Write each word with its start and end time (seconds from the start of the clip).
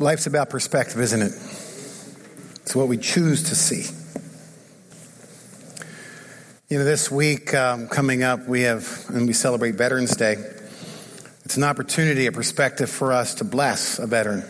Life's 0.00 0.26
about 0.26 0.48
perspective, 0.48 0.98
isn't 0.98 1.20
it? 1.20 1.32
It's 2.62 2.74
what 2.74 2.88
we 2.88 2.96
choose 2.96 3.50
to 3.50 3.54
see. 3.54 3.84
You 6.70 6.78
know, 6.78 6.86
this 6.86 7.10
week 7.10 7.52
um, 7.52 7.86
coming 7.86 8.22
up, 8.22 8.48
we 8.48 8.62
have, 8.62 9.04
and 9.10 9.26
we 9.26 9.34
celebrate 9.34 9.74
Veterans 9.74 10.16
Day. 10.16 10.36
It's 11.44 11.58
an 11.58 11.64
opportunity, 11.64 12.26
a 12.26 12.32
perspective 12.32 12.88
for 12.88 13.12
us 13.12 13.34
to 13.36 13.44
bless 13.44 13.98
a 13.98 14.06
veteran. 14.06 14.42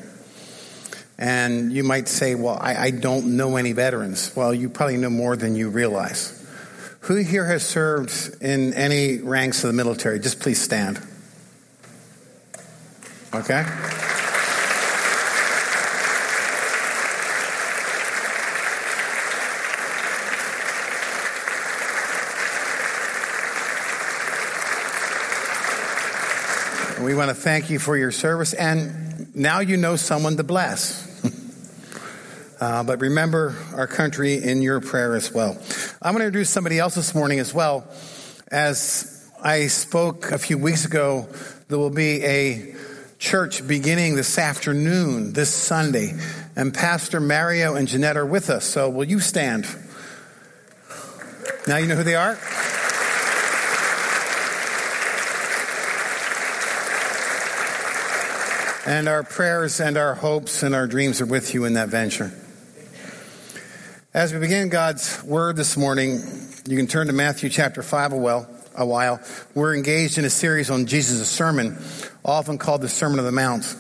And 1.19 1.73
you 1.73 1.83
might 1.83 2.07
say, 2.07 2.37
well, 2.37 2.57
I, 2.61 2.77
I 2.77 2.91
don't 2.93 3.37
know 3.37 3.57
any 3.57 3.73
veterans. 3.73 4.31
Well, 4.37 4.55
you 4.55 4.69
probably 4.69 4.99
know 4.99 5.11
more 5.11 5.35
than 5.35 5.57
you 5.57 5.69
realize. 5.69 6.37
Who 7.01 7.17
here 7.17 7.47
has 7.47 7.67
served 7.67 8.37
in 8.41 8.73
any 8.75 9.19
ranks 9.19 9.65
of 9.65 9.69
the 9.69 9.75
military? 9.75 10.21
Just 10.21 10.39
please 10.39 10.63
stand. 10.63 11.05
Okay? 13.35 13.65
We 27.11 27.17
want 27.17 27.31
to 27.31 27.35
thank 27.35 27.71
you 27.71 27.81
for 27.81 27.97
your 27.97 28.13
service, 28.13 28.53
and 28.53 29.35
now 29.35 29.59
you 29.59 29.77
know 29.77 29.97
someone 29.97 30.37
to 30.37 30.45
bless. 30.45 31.25
uh, 32.61 32.85
but 32.85 33.01
remember 33.01 33.57
our 33.75 33.89
country 33.89 34.41
in 34.41 34.63
your 34.63 34.81
prayer 34.81 35.17
as 35.17 35.35
well. 35.35 35.59
I'm 36.01 36.13
going 36.13 36.21
to 36.21 36.27
introduce 36.27 36.51
somebody 36.51 36.79
else 36.79 36.95
this 36.95 37.13
morning 37.13 37.41
as 37.41 37.53
well. 37.53 37.85
As 38.47 39.29
I 39.43 39.67
spoke 39.67 40.31
a 40.31 40.39
few 40.39 40.57
weeks 40.57 40.85
ago, 40.85 41.27
there 41.67 41.79
will 41.79 41.91
be 41.91 42.23
a 42.23 42.77
church 43.19 43.67
beginning 43.67 44.15
this 44.15 44.39
afternoon, 44.39 45.33
this 45.33 45.53
Sunday, 45.53 46.13
and 46.55 46.73
Pastor 46.73 47.19
Mario 47.19 47.75
and 47.75 47.89
Jeanette 47.89 48.19
are 48.19 48.25
with 48.25 48.51
us. 48.51 48.65
So 48.65 48.89
will 48.89 49.09
you 49.09 49.19
stand? 49.19 49.67
Now 51.67 51.79
you 51.79 51.89
know 51.89 51.97
who 51.97 52.05
they 52.05 52.15
are? 52.15 52.39
And 58.87 59.09
our 59.09 59.23
prayers 59.23 59.79
and 59.79 59.99
our 59.99 60.15
hopes 60.15 60.63
and 60.63 60.75
our 60.75 60.87
dreams 60.87 61.21
are 61.21 61.27
with 61.27 61.53
you 61.53 61.67
in 61.67 61.75
that 61.75 61.91
venture. 61.91 62.33
As 64.15 64.33
we 64.33 64.41
begin 64.41 64.71
God's 64.71 65.23
word 65.23 65.57
this 65.57 65.77
morning, 65.77 66.23
you 66.67 66.79
can 66.79 66.87
turn 66.87 67.09
to 67.09 67.13
Matthew 67.13 67.51
chapter 67.51 67.83
5 67.83 68.13
a 68.13 68.17
while. 68.17 68.49
A 68.75 68.87
while. 68.87 69.21
We're 69.55 69.77
engaged 69.77 70.17
in 70.17 70.25
a 70.25 70.31
series 70.31 70.71
on 70.71 70.87
Jesus' 70.87 71.29
sermon, 71.29 71.77
often 72.25 72.57
called 72.57 72.81
the 72.81 72.89
Sermon 72.89 73.19
of 73.19 73.27
the 73.27 73.33
Mount. 73.33 73.77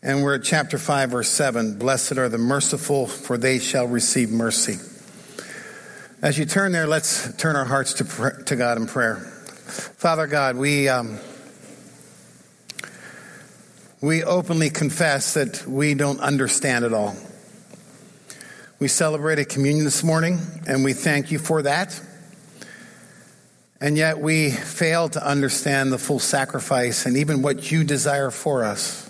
And 0.00 0.22
we're 0.22 0.36
at 0.36 0.44
chapter 0.44 0.78
5, 0.78 1.10
verse 1.10 1.28
7. 1.28 1.76
Blessed 1.78 2.18
are 2.18 2.28
the 2.28 2.38
merciful, 2.38 3.08
for 3.08 3.36
they 3.36 3.58
shall 3.58 3.88
receive 3.88 4.30
mercy. 4.30 4.76
As 6.22 6.38
you 6.38 6.44
turn 6.44 6.70
there, 6.70 6.86
let's 6.86 7.34
turn 7.34 7.56
our 7.56 7.64
hearts 7.64 7.94
to, 7.94 8.44
to 8.44 8.54
God 8.54 8.78
in 8.78 8.86
prayer. 8.86 9.16
Father 9.16 10.28
God, 10.28 10.56
we. 10.56 10.88
Um, 10.88 11.18
we 14.02 14.24
openly 14.24 14.68
confess 14.68 15.34
that 15.34 15.64
we 15.64 15.94
don't 15.94 16.18
understand 16.18 16.84
it 16.84 16.92
all. 16.92 17.14
We 18.80 18.88
celebrated 18.88 19.48
communion 19.48 19.84
this 19.84 20.02
morning, 20.02 20.40
and 20.66 20.82
we 20.82 20.92
thank 20.92 21.30
you 21.30 21.38
for 21.38 21.62
that. 21.62 22.00
And 23.80 23.96
yet 23.96 24.18
we 24.18 24.50
fail 24.50 25.08
to 25.10 25.24
understand 25.24 25.92
the 25.92 25.98
full 25.98 26.18
sacrifice 26.18 27.06
and 27.06 27.16
even 27.16 27.42
what 27.42 27.70
you 27.70 27.84
desire 27.84 28.32
for 28.32 28.64
us. 28.64 29.08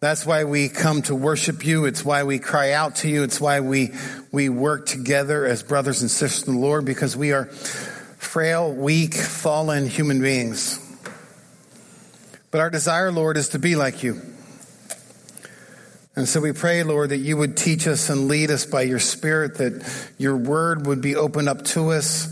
That's 0.00 0.24
why 0.24 0.44
we 0.44 0.70
come 0.70 1.02
to 1.02 1.14
worship 1.14 1.64
you. 1.64 1.84
It's 1.84 2.04
why 2.04 2.24
we 2.24 2.38
cry 2.38 2.72
out 2.72 2.96
to 2.96 3.08
you. 3.08 3.22
It's 3.22 3.40
why 3.40 3.60
we, 3.60 3.92
we 4.32 4.48
work 4.48 4.86
together 4.86 5.44
as 5.44 5.62
brothers 5.62 6.00
and 6.00 6.10
sisters 6.10 6.48
in 6.48 6.54
the 6.54 6.60
Lord 6.60 6.86
because 6.86 7.16
we 7.16 7.32
are 7.32 7.46
frail, 7.46 8.72
weak, 8.72 9.14
fallen 9.14 9.88
human 9.88 10.22
beings. 10.22 10.83
But 12.54 12.60
our 12.60 12.70
desire, 12.70 13.10
Lord, 13.10 13.36
is 13.36 13.48
to 13.48 13.58
be 13.58 13.74
like 13.74 14.04
you. 14.04 14.22
And 16.14 16.28
so 16.28 16.40
we 16.40 16.52
pray, 16.52 16.84
Lord, 16.84 17.10
that 17.10 17.16
you 17.16 17.36
would 17.36 17.56
teach 17.56 17.88
us 17.88 18.10
and 18.10 18.28
lead 18.28 18.52
us 18.52 18.64
by 18.64 18.82
your 18.82 19.00
Spirit, 19.00 19.56
that 19.56 20.08
your 20.18 20.36
word 20.36 20.86
would 20.86 21.00
be 21.00 21.16
opened 21.16 21.48
up 21.48 21.64
to 21.64 21.90
us, 21.90 22.28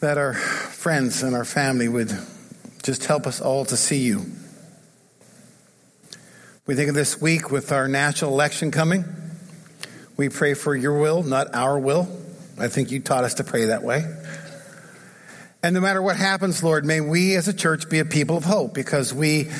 that 0.00 0.18
our 0.18 0.34
friends 0.34 1.22
and 1.22 1.34
our 1.34 1.46
family 1.46 1.88
would 1.88 2.12
just 2.82 3.06
help 3.06 3.26
us 3.26 3.40
all 3.40 3.64
to 3.64 3.78
see 3.78 4.00
you. 4.00 4.26
We 6.66 6.74
think 6.74 6.90
of 6.90 6.94
this 6.94 7.18
week 7.18 7.50
with 7.50 7.72
our 7.72 7.88
national 7.88 8.32
election 8.32 8.72
coming. 8.72 9.06
We 10.18 10.28
pray 10.28 10.52
for 10.52 10.76
your 10.76 11.00
will, 11.00 11.22
not 11.22 11.54
our 11.54 11.78
will. 11.78 12.14
I 12.58 12.68
think 12.68 12.90
you 12.90 13.00
taught 13.00 13.24
us 13.24 13.32
to 13.34 13.44
pray 13.44 13.64
that 13.64 13.82
way. 13.82 14.04
And 15.66 15.74
no 15.74 15.80
matter 15.80 16.00
what 16.00 16.14
happens, 16.14 16.62
Lord, 16.62 16.84
may 16.84 17.00
we 17.00 17.34
as 17.34 17.48
a 17.48 17.52
church 17.52 17.88
be 17.88 17.98
a 17.98 18.04
people 18.04 18.36
of 18.36 18.44
hope 18.44 18.72
because 18.72 19.12
we 19.12 19.50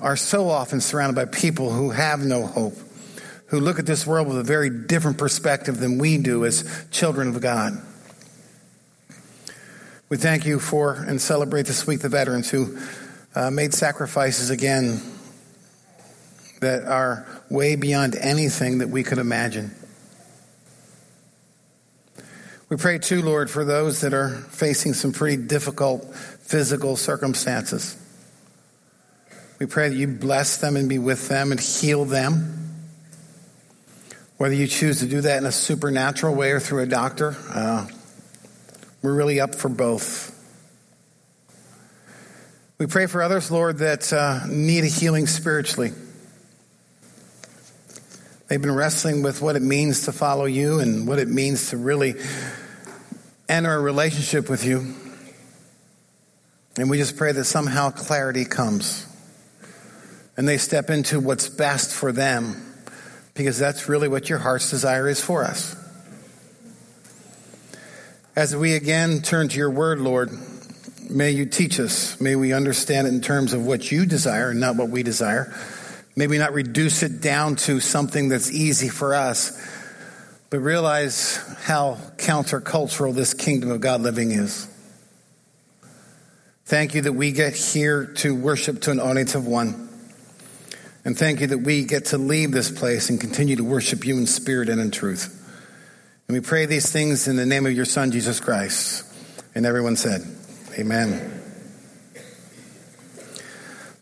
are 0.00 0.16
so 0.16 0.48
often 0.48 0.80
surrounded 0.80 1.14
by 1.14 1.26
people 1.26 1.70
who 1.70 1.90
have 1.90 2.18
no 2.18 2.48
hope, 2.48 2.74
who 3.46 3.60
look 3.60 3.78
at 3.78 3.86
this 3.86 4.04
world 4.04 4.26
with 4.26 4.38
a 4.38 4.42
very 4.42 4.70
different 4.70 5.18
perspective 5.18 5.78
than 5.78 5.98
we 5.98 6.18
do 6.18 6.44
as 6.44 6.84
children 6.90 7.28
of 7.28 7.40
God. 7.40 7.74
We 10.08 10.16
thank 10.16 10.46
you 10.46 10.58
for 10.58 10.94
and 10.94 11.20
celebrate 11.20 11.66
this 11.66 11.86
week 11.86 12.00
the 12.00 12.08
veterans 12.08 12.50
who 12.50 12.76
uh, 13.36 13.52
made 13.52 13.74
sacrifices 13.74 14.50
again 14.50 15.00
that 16.58 16.82
are 16.82 17.24
way 17.48 17.76
beyond 17.76 18.16
anything 18.16 18.78
that 18.78 18.88
we 18.88 19.04
could 19.04 19.18
imagine. 19.18 19.76
We 22.72 22.78
pray 22.78 22.96
too, 22.96 23.20
Lord, 23.20 23.50
for 23.50 23.66
those 23.66 24.00
that 24.00 24.14
are 24.14 24.30
facing 24.30 24.94
some 24.94 25.12
pretty 25.12 25.36
difficult 25.36 26.14
physical 26.14 26.96
circumstances. 26.96 27.98
We 29.58 29.66
pray 29.66 29.90
that 29.90 29.94
you 29.94 30.08
bless 30.08 30.56
them 30.56 30.76
and 30.76 30.88
be 30.88 30.98
with 30.98 31.28
them 31.28 31.52
and 31.52 31.60
heal 31.60 32.06
them. 32.06 32.88
Whether 34.38 34.54
you 34.54 34.66
choose 34.66 35.00
to 35.00 35.06
do 35.06 35.20
that 35.20 35.36
in 35.36 35.44
a 35.44 35.52
supernatural 35.52 36.34
way 36.34 36.52
or 36.52 36.60
through 36.60 36.84
a 36.84 36.86
doctor, 36.86 37.36
uh, 37.50 37.88
we're 39.02 39.12
really 39.12 39.38
up 39.38 39.54
for 39.54 39.68
both. 39.68 40.30
We 42.78 42.86
pray 42.86 43.04
for 43.04 43.22
others, 43.22 43.50
Lord, 43.50 43.80
that 43.80 44.10
uh, 44.14 44.46
need 44.48 44.84
a 44.84 44.88
healing 44.88 45.26
spiritually. 45.26 45.90
They've 48.48 48.62
been 48.62 48.74
wrestling 48.74 49.22
with 49.22 49.42
what 49.42 49.56
it 49.56 49.62
means 49.62 50.06
to 50.06 50.12
follow 50.12 50.46
you 50.46 50.80
and 50.80 51.06
what 51.06 51.18
it 51.18 51.28
means 51.28 51.68
to 51.68 51.76
really 51.76 52.14
enter 53.52 53.74
a 53.74 53.80
relationship 53.80 54.48
with 54.48 54.64
you. 54.64 54.94
And 56.78 56.88
we 56.88 56.96
just 56.96 57.18
pray 57.18 57.32
that 57.32 57.44
somehow 57.44 57.90
clarity 57.90 58.46
comes 58.46 59.06
and 60.38 60.48
they 60.48 60.56
step 60.56 60.88
into 60.88 61.20
what's 61.20 61.50
best 61.50 61.92
for 61.92 62.12
them 62.12 62.56
because 63.34 63.58
that's 63.58 63.90
really 63.90 64.08
what 64.08 64.30
your 64.30 64.38
heart's 64.38 64.70
desire 64.70 65.06
is 65.06 65.20
for 65.20 65.44
us. 65.44 65.76
As 68.34 68.56
we 68.56 68.74
again 68.74 69.20
turn 69.20 69.48
to 69.48 69.58
your 69.58 69.70
word, 69.70 70.00
Lord, 70.00 70.30
may 71.10 71.32
you 71.32 71.44
teach 71.44 71.78
us. 71.78 72.18
May 72.18 72.36
we 72.36 72.54
understand 72.54 73.06
it 73.06 73.12
in 73.12 73.20
terms 73.20 73.52
of 73.52 73.66
what 73.66 73.92
you 73.92 74.06
desire 74.06 74.48
and 74.50 74.60
not 74.60 74.76
what 74.76 74.88
we 74.88 75.02
desire. 75.02 75.54
May 76.16 76.26
we 76.26 76.38
not 76.38 76.54
reduce 76.54 77.02
it 77.02 77.20
down 77.20 77.56
to 77.56 77.80
something 77.80 78.30
that's 78.30 78.50
easy 78.50 78.88
for 78.88 79.14
us 79.14 79.52
but 80.52 80.60
realize 80.60 81.38
how 81.62 81.94
countercultural 82.18 83.14
this 83.14 83.32
kingdom 83.32 83.70
of 83.70 83.80
God 83.80 84.02
living 84.02 84.32
is. 84.32 84.68
Thank 86.66 86.94
you 86.94 87.00
that 87.00 87.14
we 87.14 87.32
get 87.32 87.54
here 87.54 88.04
to 88.16 88.34
worship 88.34 88.82
to 88.82 88.90
an 88.90 89.00
audience 89.00 89.34
of 89.34 89.46
one. 89.46 89.88
And 91.06 91.18
thank 91.18 91.40
you 91.40 91.46
that 91.46 91.58
we 91.58 91.86
get 91.86 92.04
to 92.06 92.18
leave 92.18 92.52
this 92.52 92.70
place 92.70 93.08
and 93.08 93.18
continue 93.18 93.56
to 93.56 93.64
worship 93.64 94.04
you 94.04 94.18
in 94.18 94.26
spirit 94.26 94.68
and 94.68 94.78
in 94.78 94.90
truth. 94.90 95.38
And 96.28 96.34
we 96.34 96.42
pray 96.42 96.66
these 96.66 96.92
things 96.92 97.28
in 97.28 97.36
the 97.36 97.46
name 97.46 97.64
of 97.64 97.72
your 97.72 97.86
Son, 97.86 98.10
Jesus 98.10 98.38
Christ. 98.38 99.06
And 99.54 99.64
everyone 99.64 99.96
said, 99.96 100.20
Amen. 100.78 101.40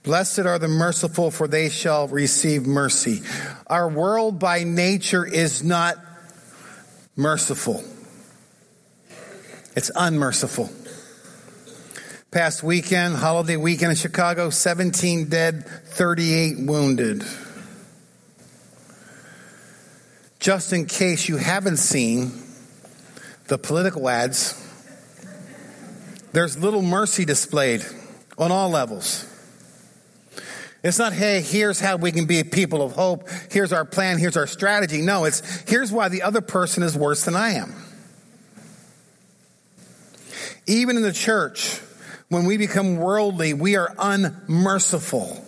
Blessed 0.03 0.41
are 0.41 0.59
the 0.59 0.67
merciful, 0.67 1.31
for 1.31 1.47
they 1.47 1.69
shall 1.69 2.09
receive 2.09 2.67
mercy. 2.67 3.23
Our 3.69 3.89
world 3.89 4.41
by 4.41 4.65
nature 4.65 5.25
is 5.25 5.63
not 5.63 5.97
merciful. 7.17 7.83
It's 9.77 9.91
unmerciful. 9.95 10.71
Past 12.31 12.63
weekend, 12.63 13.17
holiday 13.17 13.57
weekend 13.57 13.91
in 13.91 13.97
Chicago, 13.97 14.51
17 14.51 15.29
dead, 15.29 15.67
38 15.67 16.67
wounded. 16.67 17.25
Just 20.39 20.73
in 20.73 20.87
case 20.87 21.29
you 21.29 21.37
haven't 21.37 21.77
seen 21.77 22.33
the 23.49 23.59
political 23.59 24.09
ads, 24.09 24.57
there's 26.33 26.57
little 26.57 26.83
mercy 26.83 27.25
displayed 27.25 27.85
on 28.39 28.51
all 28.51 28.71
levels. 28.71 29.30
It's 30.83 30.99
not, 30.99 31.13
hey, 31.13 31.43
here's 31.43 31.79
how 31.79 31.97
we 31.97 32.11
can 32.11 32.25
be 32.25 32.41
a 32.41 32.45
people 32.45 32.81
of 32.81 32.93
hope. 32.93 33.29
Here's 33.51 33.73
our 33.73 33.85
plan. 33.85 34.19
Here's 34.19 34.37
our 34.37 34.47
strategy. 34.47 35.03
No, 35.03 35.25
it's 35.25 35.41
here's 35.69 35.93
why 35.93 36.09
the 36.09 36.23
other 36.23 36.41
person 36.41 36.83
is 36.83 36.97
worse 36.97 37.25
than 37.25 37.37
I 37.37 37.51
am. 37.51 37.75
Even 40.67 40.97
in 40.97 41.03
the 41.03 41.13
church, 41.13 41.81
when 42.29 42.47
we 42.47 42.57
become 42.57 42.97
worldly, 42.97 43.53
we 43.53 43.77
are 43.77 43.95
unmerciful. 43.99 45.45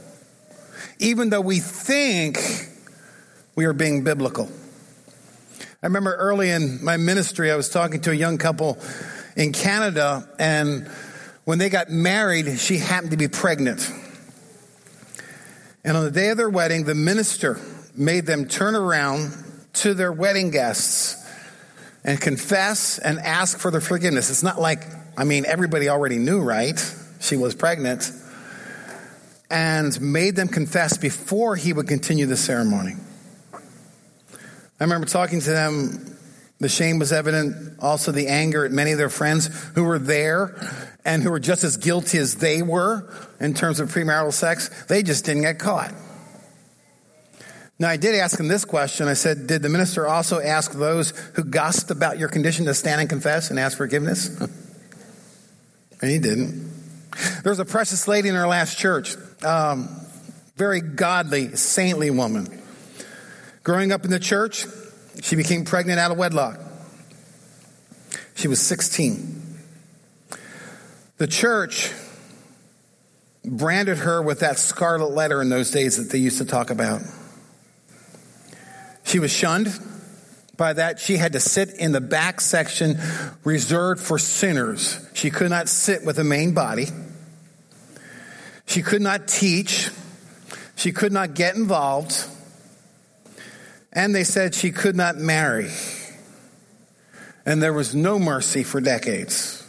Even 0.99 1.31
though 1.31 1.40
we 1.40 1.61
think 1.61 2.38
we 3.55 3.64
are 3.64 3.73
being 3.73 4.05
biblical. 4.05 4.50
I 5.82 5.87
remember 5.87 6.14
early 6.14 6.50
in 6.50 6.84
my 6.84 6.96
ministry, 6.96 7.50
I 7.50 7.56
was 7.56 7.69
talking 7.69 8.00
to 8.02 8.11
a 8.11 8.14
young 8.14 8.38
couple 8.38 8.79
in 9.37 9.52
Canada, 9.52 10.29
and 10.38 10.87
when 11.44 11.58
they 11.58 11.70
got 11.70 11.90
married, 11.90 12.61
she 12.61 12.79
happened 12.79 13.11
to 13.12 13.17
be 13.17 13.29
pregnant. 13.29 13.90
And 15.84 15.96
on 15.96 16.05
the 16.05 16.11
day 16.11 16.29
of 16.29 16.37
their 16.37 16.50
wedding, 16.50 16.84
the 16.84 16.94
minister 16.94 17.58
made 17.96 18.26
them 18.26 18.46
turn 18.46 18.75
around 18.75 19.32
to 19.75 19.94
their 19.94 20.12
wedding 20.12 20.50
guests 20.50 21.17
and 22.05 22.20
confess 22.20 22.99
and 22.99 23.19
ask 23.19 23.58
for 23.58 23.70
their 23.70 23.81
forgiveness. 23.81 24.31
It's 24.31 24.43
not 24.43 24.61
like, 24.61 24.84
I 25.17 25.25
mean, 25.25 25.44
everybody 25.46 25.88
already 25.88 26.19
knew, 26.19 26.40
right? 26.40 26.79
She 27.20 27.37
was 27.37 27.55
pregnant. 27.55 28.11
And 29.50 30.00
made 30.00 30.34
them 30.34 30.49
confess 30.49 30.96
before 30.96 31.56
he 31.56 31.73
would 31.73 31.87
continue 31.87 32.26
the 32.26 32.37
ceremony. 32.37 32.94
I 33.52 34.84
remember 34.84 35.06
talking 35.06 35.40
to 35.40 35.50
them. 35.50 36.17
The 36.58 36.69
shame 36.69 37.00
was 37.00 37.12
evident, 37.12 37.81
also 37.81 38.12
the 38.12 38.29
anger 38.29 38.64
at 38.64 38.70
many 38.70 38.93
of 38.93 38.99
their 38.99 39.11
friends 39.11 39.49
who 39.75 39.82
were 39.82 39.99
there 39.99 40.56
and 41.04 41.22
who 41.22 41.31
were 41.31 41.40
just 41.40 41.64
as 41.64 41.76
guilty 41.76 42.19
as 42.19 42.37
they 42.37 42.62
were 42.62 43.08
in 43.40 43.54
terms 43.54 43.81
of 43.81 43.90
premarital 43.90 44.32
sex. 44.32 44.69
They 44.84 45.02
just 45.02 45.25
didn't 45.25 45.43
get 45.43 45.58
caught. 45.58 45.93
Now, 47.78 47.88
I 47.88 47.96
did 47.96 48.14
ask 48.14 48.38
him 48.38 48.46
this 48.46 48.64
question. 48.64 49.08
I 49.08 49.14
said, 49.14 49.49
Did 49.49 49.62
the 49.62 49.69
minister 49.69 50.06
also 50.06 50.40
ask 50.40 50.72
those 50.72 51.10
who 51.34 51.43
gossiped 51.43 51.90
about 51.90 52.19
your 52.19 52.28
condition 52.28 52.66
to 52.66 52.75
stand 52.75 53.00
and 53.00 53.10
confess 53.10 53.50
and 53.50 53.58
ask 53.58 53.76
forgiveness? 53.76 54.28
and 56.00 56.10
he 56.10 56.19
didn't. 56.19 56.70
There 57.43 57.50
was 57.50 57.58
a 57.58 57.64
precious 57.64 58.06
lady 58.06 58.28
in 58.28 58.37
our 58.37 58.46
last 58.46 58.78
church, 58.78 59.16
um, 59.44 59.88
very 60.56 60.81
godly, 60.81 61.56
saintly 61.56 62.10
woman. 62.10 62.46
Growing 63.64 63.90
up 63.90 64.05
in 64.05 64.10
the 64.10 64.20
church, 64.20 64.64
she 65.22 65.34
became 65.34 65.64
pregnant 65.64 65.98
out 65.98 66.10
of 66.10 66.19
wedlock. 66.19 66.60
She 68.34 68.48
was 68.48 68.60
16. 68.60 69.41
The 71.22 71.28
church 71.28 71.92
branded 73.44 73.98
her 73.98 74.20
with 74.20 74.40
that 74.40 74.58
scarlet 74.58 75.12
letter 75.12 75.40
in 75.40 75.50
those 75.50 75.70
days 75.70 75.96
that 75.98 76.10
they 76.10 76.19
used 76.19 76.38
to 76.38 76.44
talk 76.44 76.70
about. 76.70 77.00
She 79.04 79.20
was 79.20 79.30
shunned. 79.32 79.69
By 80.56 80.72
that, 80.72 80.98
she 80.98 81.19
had 81.19 81.34
to 81.34 81.38
sit 81.38 81.74
in 81.74 81.92
the 81.92 82.00
back 82.00 82.40
section 82.40 82.98
reserved 83.44 84.00
for 84.00 84.19
sinners. 84.19 84.98
She 85.14 85.30
could 85.30 85.50
not 85.50 85.69
sit 85.69 86.04
with 86.04 86.16
the 86.16 86.24
main 86.24 86.54
body. 86.54 86.86
She 88.66 88.82
could 88.82 89.00
not 89.00 89.28
teach. 89.28 89.90
She 90.74 90.90
could 90.90 91.12
not 91.12 91.34
get 91.34 91.54
involved. 91.54 92.16
And 93.92 94.12
they 94.12 94.24
said 94.24 94.56
she 94.56 94.72
could 94.72 94.96
not 94.96 95.19
marry. 95.19 95.70
And 97.46 97.62
there 97.62 97.72
was 97.72 97.94
no 97.94 98.19
mercy 98.19 98.64
for 98.64 98.80
decades. 98.80 99.61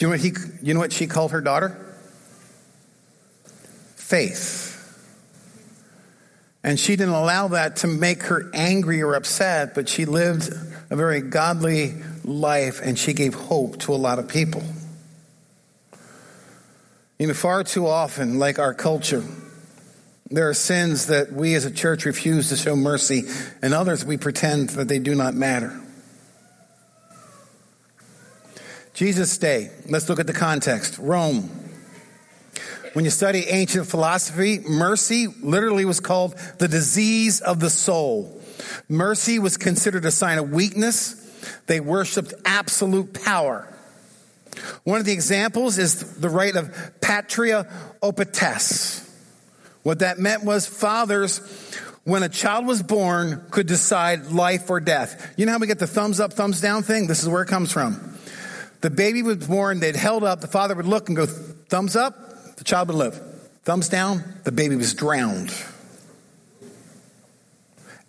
Do 0.00 0.06
you 0.06 0.08
know 0.08 0.12
what, 0.14 0.20
he, 0.20 0.32
you 0.66 0.72
know 0.72 0.80
what 0.80 0.94
she 0.94 1.06
called 1.06 1.32
her 1.32 1.42
daughter? 1.42 1.76
Faith. 3.96 4.66
And 6.64 6.80
she 6.80 6.96
didn't 6.96 7.12
allow 7.12 7.48
that 7.48 7.76
to 7.76 7.86
make 7.86 8.22
her 8.22 8.50
angry 8.54 9.02
or 9.02 9.14
upset, 9.14 9.74
but 9.74 9.90
she 9.90 10.06
lived 10.06 10.54
a 10.88 10.96
very 10.96 11.20
godly 11.20 11.96
life 12.24 12.80
and 12.82 12.98
she 12.98 13.12
gave 13.12 13.34
hope 13.34 13.78
to 13.80 13.92
a 13.92 13.96
lot 13.96 14.18
of 14.18 14.26
people. 14.26 14.62
You 17.18 17.26
know, 17.26 17.34
far 17.34 17.62
too 17.62 17.86
often, 17.86 18.38
like 18.38 18.58
our 18.58 18.72
culture, 18.72 19.22
there 20.30 20.48
are 20.48 20.54
sins 20.54 21.08
that 21.08 21.30
we 21.30 21.54
as 21.56 21.66
a 21.66 21.70
church 21.70 22.06
refuse 22.06 22.48
to 22.48 22.56
show 22.56 22.74
mercy, 22.74 23.24
and 23.60 23.74
others 23.74 24.02
we 24.02 24.16
pretend 24.16 24.70
that 24.70 24.88
they 24.88 24.98
do 24.98 25.14
not 25.14 25.34
matter. 25.34 25.78
Jesus' 29.00 29.38
day, 29.38 29.70
let's 29.88 30.10
look 30.10 30.20
at 30.20 30.26
the 30.26 30.34
context. 30.34 30.98
Rome. 30.98 31.48
When 32.92 33.06
you 33.06 33.10
study 33.10 33.46
ancient 33.46 33.86
philosophy, 33.86 34.58
mercy 34.58 35.26
literally 35.40 35.86
was 35.86 36.00
called 36.00 36.36
the 36.58 36.68
disease 36.68 37.40
of 37.40 37.60
the 37.60 37.70
soul. 37.70 38.42
Mercy 38.90 39.38
was 39.38 39.56
considered 39.56 40.04
a 40.04 40.10
sign 40.10 40.36
of 40.36 40.50
weakness. 40.50 41.14
They 41.66 41.80
worshiped 41.80 42.34
absolute 42.44 43.14
power. 43.24 43.66
One 44.84 45.00
of 45.00 45.06
the 45.06 45.12
examples 45.12 45.78
is 45.78 46.18
the 46.18 46.28
right 46.28 46.54
of 46.54 46.70
patria 47.00 47.66
potestas. 48.02 49.10
What 49.82 50.00
that 50.00 50.18
meant 50.18 50.44
was 50.44 50.66
fathers, 50.66 51.38
when 52.04 52.22
a 52.22 52.28
child 52.28 52.66
was 52.66 52.82
born, 52.82 53.46
could 53.50 53.66
decide 53.66 54.26
life 54.26 54.68
or 54.68 54.78
death. 54.78 55.32
You 55.38 55.46
know 55.46 55.52
how 55.52 55.58
we 55.58 55.68
get 55.68 55.78
the 55.78 55.86
thumbs 55.86 56.20
up, 56.20 56.34
thumbs 56.34 56.60
down 56.60 56.82
thing? 56.82 57.06
This 57.06 57.22
is 57.22 57.30
where 57.30 57.40
it 57.40 57.48
comes 57.48 57.72
from. 57.72 58.18
The 58.80 58.90
baby 58.90 59.22
was 59.22 59.46
born, 59.46 59.80
they'd 59.80 59.96
held 59.96 60.24
up, 60.24 60.40
the 60.40 60.46
father 60.46 60.74
would 60.74 60.86
look 60.86 61.08
and 61.08 61.16
go, 61.16 61.26
thumbs 61.26 61.96
up, 61.96 62.56
the 62.56 62.64
child 62.64 62.88
would 62.88 62.96
live. 62.96 63.20
Thumbs 63.62 63.88
down, 63.88 64.24
the 64.44 64.52
baby 64.52 64.76
was 64.76 64.94
drowned. 64.94 65.52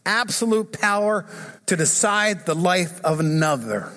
Absolute 0.06 0.72
power 0.72 1.26
to 1.66 1.76
decide 1.76 2.46
the 2.46 2.56
life 2.56 3.02
of 3.04 3.20
another. 3.20 3.92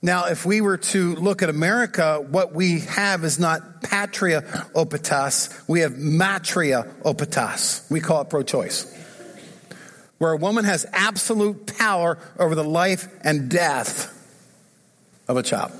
Now, 0.00 0.26
if 0.26 0.46
we 0.46 0.60
were 0.60 0.76
to 0.76 1.14
look 1.16 1.42
at 1.42 1.48
America, 1.48 2.24
what 2.30 2.54
we 2.54 2.80
have 2.80 3.24
is 3.24 3.38
not 3.38 3.82
patria 3.82 4.42
potestas, 4.42 5.66
we 5.66 5.80
have 5.80 5.98
matria 5.98 6.86
potestas. 7.02 7.90
We 7.90 8.00
call 8.00 8.20
it 8.20 8.30
pro 8.30 8.42
choice. 8.42 8.94
Where 10.18 10.32
a 10.32 10.36
woman 10.36 10.64
has 10.64 10.86
absolute 10.92 11.78
power 11.78 12.18
over 12.38 12.54
the 12.54 12.64
life 12.64 13.08
and 13.22 13.48
death 13.48 14.14
of 15.28 15.36
a 15.36 15.42
child. 15.42 15.72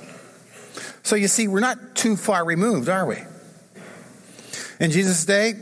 So 1.03 1.17
you 1.17 1.29
see, 1.29 1.49
we're 1.49 1.61
not 1.61 1.95
too 1.95 2.17
far 2.17 2.45
removed, 2.45 2.89
are 2.89 3.07
we? 3.07 3.17
In 4.79 4.91
Jesus' 4.91 5.25
day, 5.25 5.55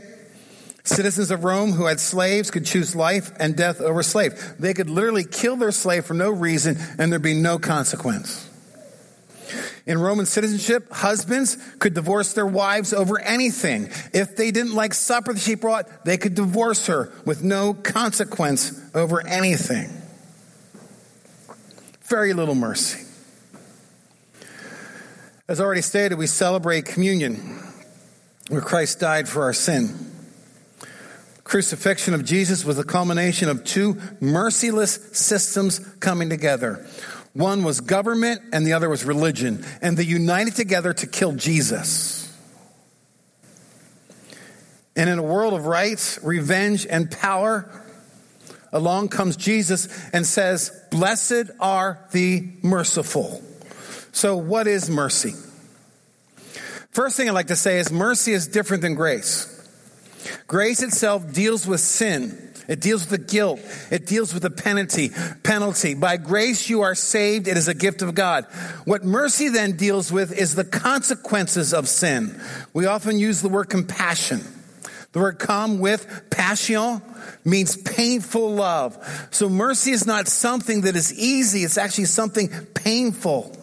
citizens 0.83 1.31
of 1.31 1.43
Rome 1.43 1.71
who 1.71 1.85
had 1.85 1.99
slaves 1.99 2.51
could 2.51 2.65
choose 2.65 2.95
life 2.95 3.31
and 3.39 3.55
death 3.55 3.81
over 3.81 4.03
slave. 4.03 4.55
They 4.59 4.73
could 4.73 4.89
literally 4.89 5.23
kill 5.23 5.55
their 5.55 5.71
slave 5.71 6.05
for 6.05 6.13
no 6.13 6.29
reason 6.29 6.77
and 6.97 7.11
there'd 7.11 7.21
be 7.21 7.33
no 7.33 7.59
consequence. 7.59 8.49
In 9.85 9.97
Roman 9.97 10.25
citizenship, 10.25 10.91
husbands 10.91 11.57
could 11.79 11.93
divorce 11.93 12.33
their 12.33 12.45
wives 12.45 12.91
over 12.91 13.17
anything. 13.19 13.85
If 14.13 14.35
they 14.35 14.51
didn't 14.51 14.75
like 14.75 14.93
supper 14.93 15.31
that 15.31 15.39
she 15.39 15.55
brought, 15.55 16.03
they 16.03 16.17
could 16.17 16.35
divorce 16.35 16.87
her 16.87 17.13
with 17.25 17.41
no 17.41 17.73
consequence 17.73 18.77
over 18.93 19.25
anything. 19.25 19.89
Very 22.03 22.33
little 22.33 22.55
mercy. 22.55 23.06
As 25.49 25.61
already 25.61 25.81
stated, 25.81 26.17
we 26.17 26.27
celebrate 26.27 26.83
communion 26.83 27.63
where 28.49 28.59
Christ 28.59 28.99
died 28.99 29.29
for 29.29 29.43
our 29.43 29.53
sin. 29.53 29.95
Crucifixion 31.45 32.13
of 32.13 32.25
Jesus 32.25 32.65
was 32.65 32.75
the 32.75 32.83
culmination 32.83 33.47
of 33.47 33.63
two 33.63 33.97
merciless 34.19 34.95
systems 35.13 35.79
coming 36.01 36.29
together. 36.29 36.85
One 37.31 37.63
was 37.63 37.79
government 37.79 38.41
and 38.51 38.67
the 38.67 38.73
other 38.73 38.89
was 38.89 39.05
religion, 39.05 39.63
and 39.81 39.95
they 39.95 40.03
united 40.03 40.55
together 40.55 40.91
to 40.91 41.07
kill 41.07 41.31
Jesus. 41.31 42.29
And 44.97 45.09
in 45.09 45.17
a 45.17 45.23
world 45.23 45.53
of 45.53 45.65
rights, 45.65 46.19
revenge, 46.23 46.85
and 46.85 47.09
power, 47.09 47.71
along 48.73 49.09
comes 49.09 49.37
Jesus 49.37 49.87
and 50.11 50.25
says, 50.25 50.77
Blessed 50.91 51.51
are 51.61 52.05
the 52.11 52.49
merciful. 52.61 53.41
So, 54.17 54.35
what 54.35 54.65
is 54.65 54.89
mercy? 54.89 55.35
First 56.89 57.17
thing 57.17 57.29
I'd 57.29 57.33
like 57.33 57.49
to 57.49 57.55
say 57.55 57.77
is 57.77 57.91
mercy 57.91 58.33
is 58.33 58.47
different 58.47 58.81
than 58.81 58.95
grace. 58.95 59.45
Grace 60.47 60.81
itself 60.81 61.31
deals 61.31 61.67
with 61.67 61.81
sin. 61.81 62.51
It 62.67 62.81
deals 62.81 63.07
with 63.07 63.11
the 63.11 63.31
guilt. 63.31 63.59
It 63.91 64.07
deals 64.07 64.33
with 64.33 64.41
the 64.41 64.49
penalty. 64.49 65.11
Penalty. 65.43 65.93
By 65.93 66.17
grace 66.17 66.67
you 66.67 66.81
are 66.81 66.95
saved. 66.95 67.47
It 67.47 67.57
is 67.57 67.67
a 67.67 67.75
gift 67.75 68.01
of 68.01 68.15
God. 68.15 68.45
What 68.85 69.03
mercy 69.03 69.49
then 69.49 69.77
deals 69.77 70.11
with 70.11 70.35
is 70.35 70.55
the 70.55 70.65
consequences 70.65 71.71
of 71.71 71.87
sin. 71.87 72.41
We 72.73 72.87
often 72.87 73.19
use 73.19 73.43
the 73.43 73.49
word 73.49 73.65
compassion. 73.65 74.41
The 75.11 75.19
word 75.19 75.37
come 75.37 75.77
with 75.77 76.23
passion 76.31 77.03
means 77.45 77.77
painful 77.77 78.55
love. 78.55 78.97
So 79.29 79.47
mercy 79.47 79.91
is 79.91 80.07
not 80.07 80.27
something 80.27 80.81
that 80.81 80.95
is 80.95 81.13
easy. 81.13 81.63
It's 81.63 81.77
actually 81.77 82.05
something 82.05 82.49
painful. 82.73 83.56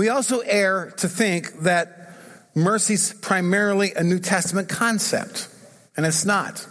We 0.00 0.08
also 0.08 0.38
err 0.38 0.94
to 0.96 1.08
think 1.10 1.60
that 1.64 2.14
mercy's 2.54 3.12
primarily 3.12 3.92
a 3.92 4.02
New 4.02 4.18
Testament 4.18 4.70
concept, 4.70 5.46
and 5.94 6.06
it's 6.06 6.24
not. 6.24 6.66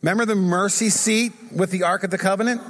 Remember 0.00 0.24
the 0.24 0.36
mercy 0.36 0.90
seat 0.90 1.32
with 1.52 1.72
the 1.72 1.82
Ark 1.82 2.04
of 2.04 2.12
the 2.12 2.16
Covenant? 2.16 2.60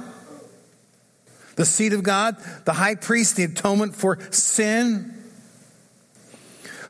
The 1.57 1.65
seat 1.65 1.93
of 1.93 2.01
God, 2.01 2.37
the 2.65 2.73
high 2.73 2.95
priest, 2.95 3.35
the 3.35 3.43
atonement 3.43 3.95
for 3.95 4.17
sin. 4.31 5.13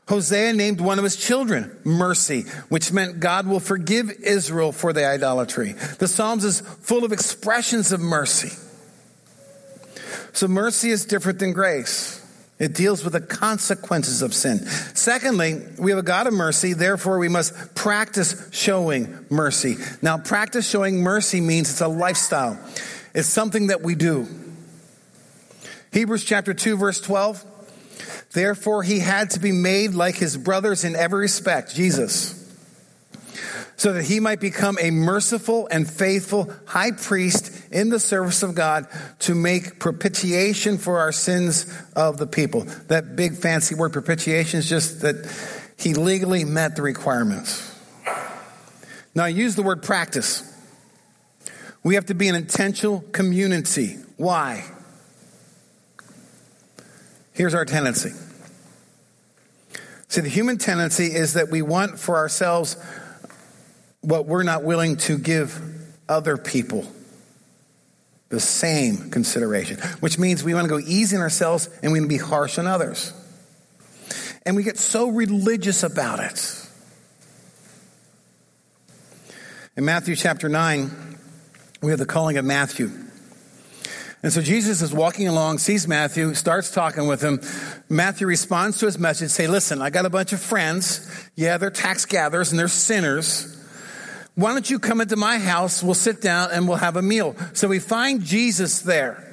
Hosea 0.08 0.54
named 0.54 0.80
one 0.80 0.96
of 0.96 1.04
his 1.04 1.16
children 1.16 1.76
mercy, 1.84 2.44
which 2.70 2.90
meant 2.90 3.20
God 3.20 3.48
will 3.48 3.60
forgive 3.60 4.10
Israel 4.10 4.72
for 4.72 4.94
the 4.94 5.04
idolatry. 5.04 5.72
The 5.98 6.08
Psalms 6.08 6.44
is 6.44 6.62
full 6.62 7.04
of 7.04 7.12
expressions 7.12 7.92
of 7.92 8.00
mercy. 8.00 8.56
So 10.32 10.48
mercy 10.48 10.88
is 10.88 11.04
different 11.04 11.38
than 11.38 11.52
grace. 11.52 12.16
It 12.60 12.74
deals 12.74 13.02
with 13.02 13.14
the 13.14 13.20
consequences 13.20 14.22
of 14.22 14.34
sin. 14.34 14.58
Secondly, 14.94 15.60
we 15.78 15.90
have 15.90 15.98
a 15.98 16.04
God 16.04 16.28
of 16.28 16.34
mercy, 16.34 16.74
therefore 16.74 17.18
we 17.18 17.28
must 17.28 17.74
practice 17.74 18.48
showing 18.52 19.26
mercy. 19.30 19.76
Now, 20.02 20.18
practice 20.18 20.68
showing 20.68 21.02
mercy 21.02 21.40
means 21.40 21.70
it's 21.70 21.80
a 21.80 21.88
lifestyle. 21.88 22.56
It's 23.14 23.28
something 23.28 23.68
that 23.68 23.82
we 23.82 23.96
do. 23.96 24.28
Hebrews 25.92 26.24
chapter 26.24 26.54
2 26.54 26.76
verse 26.76 27.00
12. 27.00 27.44
Therefore 28.32 28.84
he 28.84 29.00
had 29.00 29.30
to 29.30 29.40
be 29.40 29.50
made 29.50 29.94
like 29.94 30.14
his 30.14 30.36
brothers 30.36 30.84
in 30.84 30.94
every 30.94 31.20
respect, 31.20 31.74
Jesus 31.74 32.39
so 33.80 33.94
that 33.94 34.04
he 34.04 34.20
might 34.20 34.40
become 34.40 34.76
a 34.78 34.90
merciful 34.90 35.66
and 35.70 35.88
faithful 35.88 36.52
high 36.66 36.90
priest 36.90 37.50
in 37.72 37.88
the 37.88 37.98
service 37.98 38.42
of 38.42 38.54
God 38.54 38.86
to 39.20 39.34
make 39.34 39.78
propitiation 39.78 40.76
for 40.76 40.98
our 40.98 41.12
sins 41.12 41.64
of 41.96 42.18
the 42.18 42.26
people. 42.26 42.64
That 42.88 43.16
big 43.16 43.36
fancy 43.36 43.74
word 43.74 43.94
propitiation 43.94 44.58
is 44.58 44.68
just 44.68 45.00
that 45.00 45.34
he 45.78 45.94
legally 45.94 46.44
met 46.44 46.76
the 46.76 46.82
requirements. 46.82 47.74
Now 49.14 49.24
I 49.24 49.28
use 49.28 49.56
the 49.56 49.62
word 49.62 49.82
practice. 49.82 50.44
We 51.82 51.94
have 51.94 52.04
to 52.04 52.14
be 52.14 52.28
an 52.28 52.34
intentional 52.34 53.00
community. 53.12 53.96
Why? 54.18 54.62
Here's 57.32 57.54
our 57.54 57.64
tendency. 57.64 58.10
See, 60.08 60.20
the 60.20 60.28
human 60.28 60.58
tendency 60.58 61.06
is 61.06 61.32
that 61.32 61.48
we 61.48 61.62
want 61.62 61.98
for 61.98 62.18
ourselves 62.18 62.76
what 64.00 64.26
we're 64.26 64.42
not 64.42 64.64
willing 64.64 64.96
to 64.96 65.18
give 65.18 65.60
other 66.08 66.36
people 66.36 66.86
the 68.30 68.40
same 68.40 69.10
consideration, 69.10 69.78
which 70.00 70.18
means 70.18 70.42
we 70.42 70.54
want 70.54 70.64
to 70.64 70.68
go 70.68 70.78
easy 70.78 71.16
on 71.16 71.22
ourselves 71.22 71.68
and 71.82 71.92
we 71.92 72.00
want 72.00 72.10
to 72.10 72.16
be 72.16 72.22
harsh 72.22 72.58
on 72.58 72.66
others. 72.66 73.12
And 74.46 74.56
we 74.56 74.62
get 74.62 74.78
so 74.78 75.10
religious 75.10 75.82
about 75.82 76.20
it. 76.20 76.56
In 79.76 79.84
Matthew 79.84 80.16
chapter 80.16 80.48
9, 80.48 81.18
we 81.82 81.90
have 81.90 81.98
the 81.98 82.06
calling 82.06 82.38
of 82.38 82.44
Matthew. 82.44 82.90
And 84.22 84.32
so 84.32 84.42
Jesus 84.42 84.82
is 84.82 84.92
walking 84.92 85.28
along, 85.28 85.58
sees 85.58 85.88
Matthew, 85.88 86.34
starts 86.34 86.70
talking 86.70 87.06
with 87.06 87.22
him. 87.22 87.40
Matthew 87.88 88.26
responds 88.26 88.78
to 88.78 88.86
his 88.86 88.98
message, 88.98 89.30
say, 89.30 89.46
listen, 89.46 89.80
I 89.80 89.90
got 89.90 90.04
a 90.04 90.10
bunch 90.10 90.32
of 90.32 90.40
friends. 90.40 91.08
Yeah, 91.36 91.56
they're 91.56 91.70
tax 91.70 92.04
gatherers 92.04 92.50
and 92.50 92.58
they're 92.58 92.68
sinners. 92.68 93.59
Why 94.40 94.52
don't 94.52 94.70
you 94.70 94.78
come 94.78 95.02
into 95.02 95.16
my 95.16 95.36
house? 95.38 95.82
We'll 95.82 95.92
sit 95.92 96.22
down 96.22 96.50
and 96.50 96.66
we'll 96.66 96.78
have 96.78 96.96
a 96.96 97.02
meal. 97.02 97.36
So 97.52 97.68
we 97.68 97.78
find 97.78 98.22
Jesus 98.22 98.80
there. 98.80 99.26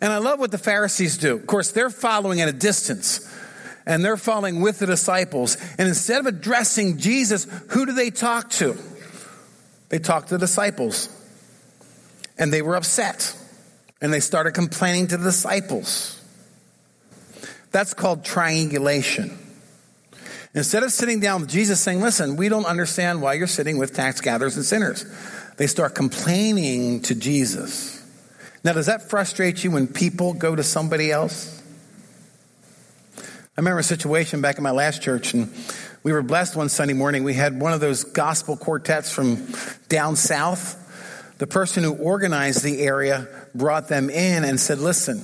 And 0.00 0.12
I 0.12 0.18
love 0.18 0.40
what 0.40 0.50
the 0.50 0.58
Pharisees 0.58 1.18
do. 1.18 1.36
Of 1.36 1.46
course, 1.46 1.70
they're 1.70 1.88
following 1.88 2.40
at 2.40 2.48
a 2.48 2.52
distance 2.52 3.32
and 3.86 4.04
they're 4.04 4.16
following 4.16 4.60
with 4.60 4.80
the 4.80 4.86
disciples. 4.86 5.56
And 5.78 5.86
instead 5.86 6.18
of 6.18 6.26
addressing 6.26 6.98
Jesus, 6.98 7.44
who 7.68 7.86
do 7.86 7.92
they 7.92 8.10
talk 8.10 8.50
to? 8.50 8.76
They 9.88 10.00
talk 10.00 10.26
to 10.26 10.34
the 10.34 10.38
disciples. 10.38 11.08
And 12.36 12.52
they 12.52 12.60
were 12.60 12.74
upset. 12.74 13.38
And 14.00 14.12
they 14.12 14.18
started 14.18 14.54
complaining 14.54 15.06
to 15.08 15.16
the 15.16 15.24
disciples. 15.26 16.20
That's 17.70 17.94
called 17.94 18.24
triangulation. 18.24 19.38
Instead 20.54 20.84
of 20.84 20.92
sitting 20.92 21.18
down 21.18 21.40
with 21.40 21.50
Jesus 21.50 21.80
saying, 21.80 22.00
listen, 22.00 22.36
we 22.36 22.48
don't 22.48 22.64
understand 22.64 23.20
why 23.20 23.34
you're 23.34 23.48
sitting 23.48 23.76
with 23.76 23.92
tax 23.92 24.20
gatherers 24.20 24.56
and 24.56 24.64
sinners, 24.64 25.04
they 25.56 25.66
start 25.66 25.96
complaining 25.96 27.02
to 27.02 27.14
Jesus. 27.14 28.00
Now, 28.62 28.72
does 28.72 28.86
that 28.86 29.10
frustrate 29.10 29.64
you 29.64 29.72
when 29.72 29.88
people 29.88 30.32
go 30.32 30.54
to 30.54 30.62
somebody 30.62 31.10
else? 31.10 31.60
I 33.18 33.60
remember 33.60 33.80
a 33.80 33.84
situation 33.84 34.40
back 34.40 34.56
in 34.56 34.62
my 34.62 34.70
last 34.70 35.02
church, 35.02 35.34
and 35.34 35.52
we 36.02 36.12
were 36.12 36.22
blessed 36.22 36.56
one 36.56 36.68
Sunday 36.68 36.94
morning. 36.94 37.24
We 37.24 37.34
had 37.34 37.60
one 37.60 37.72
of 37.72 37.80
those 37.80 38.04
gospel 38.04 38.56
quartets 38.56 39.12
from 39.12 39.46
down 39.88 40.16
south. 40.16 40.80
The 41.38 41.46
person 41.46 41.82
who 41.82 41.94
organized 41.94 42.62
the 42.62 42.80
area 42.80 43.28
brought 43.54 43.88
them 43.88 44.08
in 44.08 44.44
and 44.44 44.58
said, 44.58 44.78
Listen, 44.78 45.22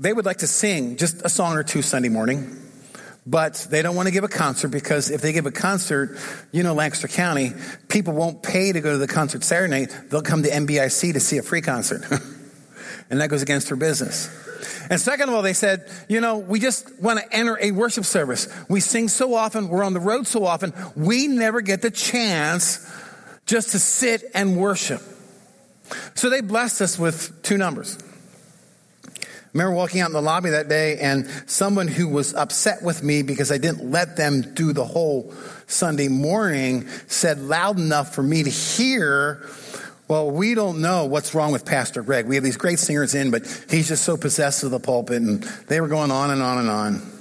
they 0.00 0.14
would 0.14 0.24
like 0.24 0.38
to 0.38 0.46
sing 0.46 0.96
just 0.96 1.20
a 1.22 1.28
song 1.28 1.56
or 1.56 1.62
two 1.62 1.82
Sunday 1.82 2.08
morning, 2.08 2.56
but 3.26 3.66
they 3.70 3.82
don't 3.82 3.94
want 3.94 4.08
to 4.08 4.12
give 4.12 4.24
a 4.24 4.28
concert 4.28 4.68
because 4.68 5.10
if 5.10 5.20
they 5.20 5.32
give 5.32 5.44
a 5.44 5.50
concert, 5.50 6.18
you 6.52 6.62
know, 6.62 6.72
Lancaster 6.72 7.06
County, 7.06 7.52
people 7.88 8.14
won't 8.14 8.42
pay 8.42 8.72
to 8.72 8.80
go 8.80 8.92
to 8.92 8.98
the 8.98 9.06
concert 9.06 9.44
Saturday 9.44 9.80
night. 9.80 9.96
They'll 10.08 10.22
come 10.22 10.42
to 10.42 10.48
NBIC 10.48 11.12
to 11.12 11.20
see 11.20 11.36
a 11.36 11.42
free 11.42 11.60
concert. 11.60 12.02
and 13.10 13.20
that 13.20 13.28
goes 13.28 13.42
against 13.42 13.68
their 13.68 13.76
business. 13.76 14.28
And 14.88 14.98
second 14.98 15.28
of 15.28 15.34
all, 15.34 15.42
they 15.42 15.52
said, 15.52 15.86
you 16.08 16.22
know, 16.22 16.38
we 16.38 16.60
just 16.60 16.98
want 16.98 17.18
to 17.18 17.36
enter 17.36 17.58
a 17.60 17.70
worship 17.70 18.06
service. 18.06 18.48
We 18.70 18.80
sing 18.80 19.08
so 19.08 19.34
often, 19.34 19.68
we're 19.68 19.84
on 19.84 19.92
the 19.92 20.00
road 20.00 20.26
so 20.26 20.46
often, 20.46 20.72
we 20.96 21.28
never 21.28 21.60
get 21.60 21.82
the 21.82 21.90
chance 21.90 22.90
just 23.44 23.72
to 23.72 23.78
sit 23.78 24.24
and 24.34 24.56
worship. 24.56 25.02
So 26.14 26.30
they 26.30 26.40
blessed 26.40 26.80
us 26.80 26.98
with 26.98 27.42
two 27.42 27.58
numbers 27.58 27.98
remember 29.52 29.74
walking 29.74 30.00
out 30.00 30.08
in 30.08 30.12
the 30.12 30.22
lobby 30.22 30.50
that 30.50 30.68
day 30.68 30.98
and 30.98 31.28
someone 31.46 31.88
who 31.88 32.08
was 32.08 32.34
upset 32.34 32.82
with 32.82 33.02
me 33.02 33.22
because 33.22 33.50
I 33.50 33.58
didn't 33.58 33.90
let 33.90 34.16
them 34.16 34.54
do 34.54 34.72
the 34.72 34.84
whole 34.84 35.32
Sunday 35.66 36.08
morning 36.08 36.88
said 37.06 37.40
loud 37.40 37.78
enough 37.78 38.14
for 38.14 38.22
me 38.22 38.42
to 38.42 38.50
hear, 38.50 39.48
well, 40.08 40.30
we 40.30 40.54
don't 40.54 40.80
know 40.80 41.04
what's 41.06 41.34
wrong 41.34 41.52
with 41.52 41.64
Pastor 41.64 42.02
Greg. 42.02 42.26
We 42.26 42.34
have 42.34 42.44
these 42.44 42.56
great 42.56 42.78
singers 42.78 43.14
in, 43.14 43.30
but 43.30 43.46
he's 43.70 43.88
just 43.88 44.04
so 44.04 44.16
possessed 44.16 44.64
of 44.64 44.70
the 44.70 44.80
pulpit. 44.80 45.22
And 45.22 45.42
they 45.68 45.80
were 45.80 45.88
going 45.88 46.10
on 46.10 46.30
and 46.30 46.42
on 46.42 46.58
and 46.58 46.68
on. 46.68 47.12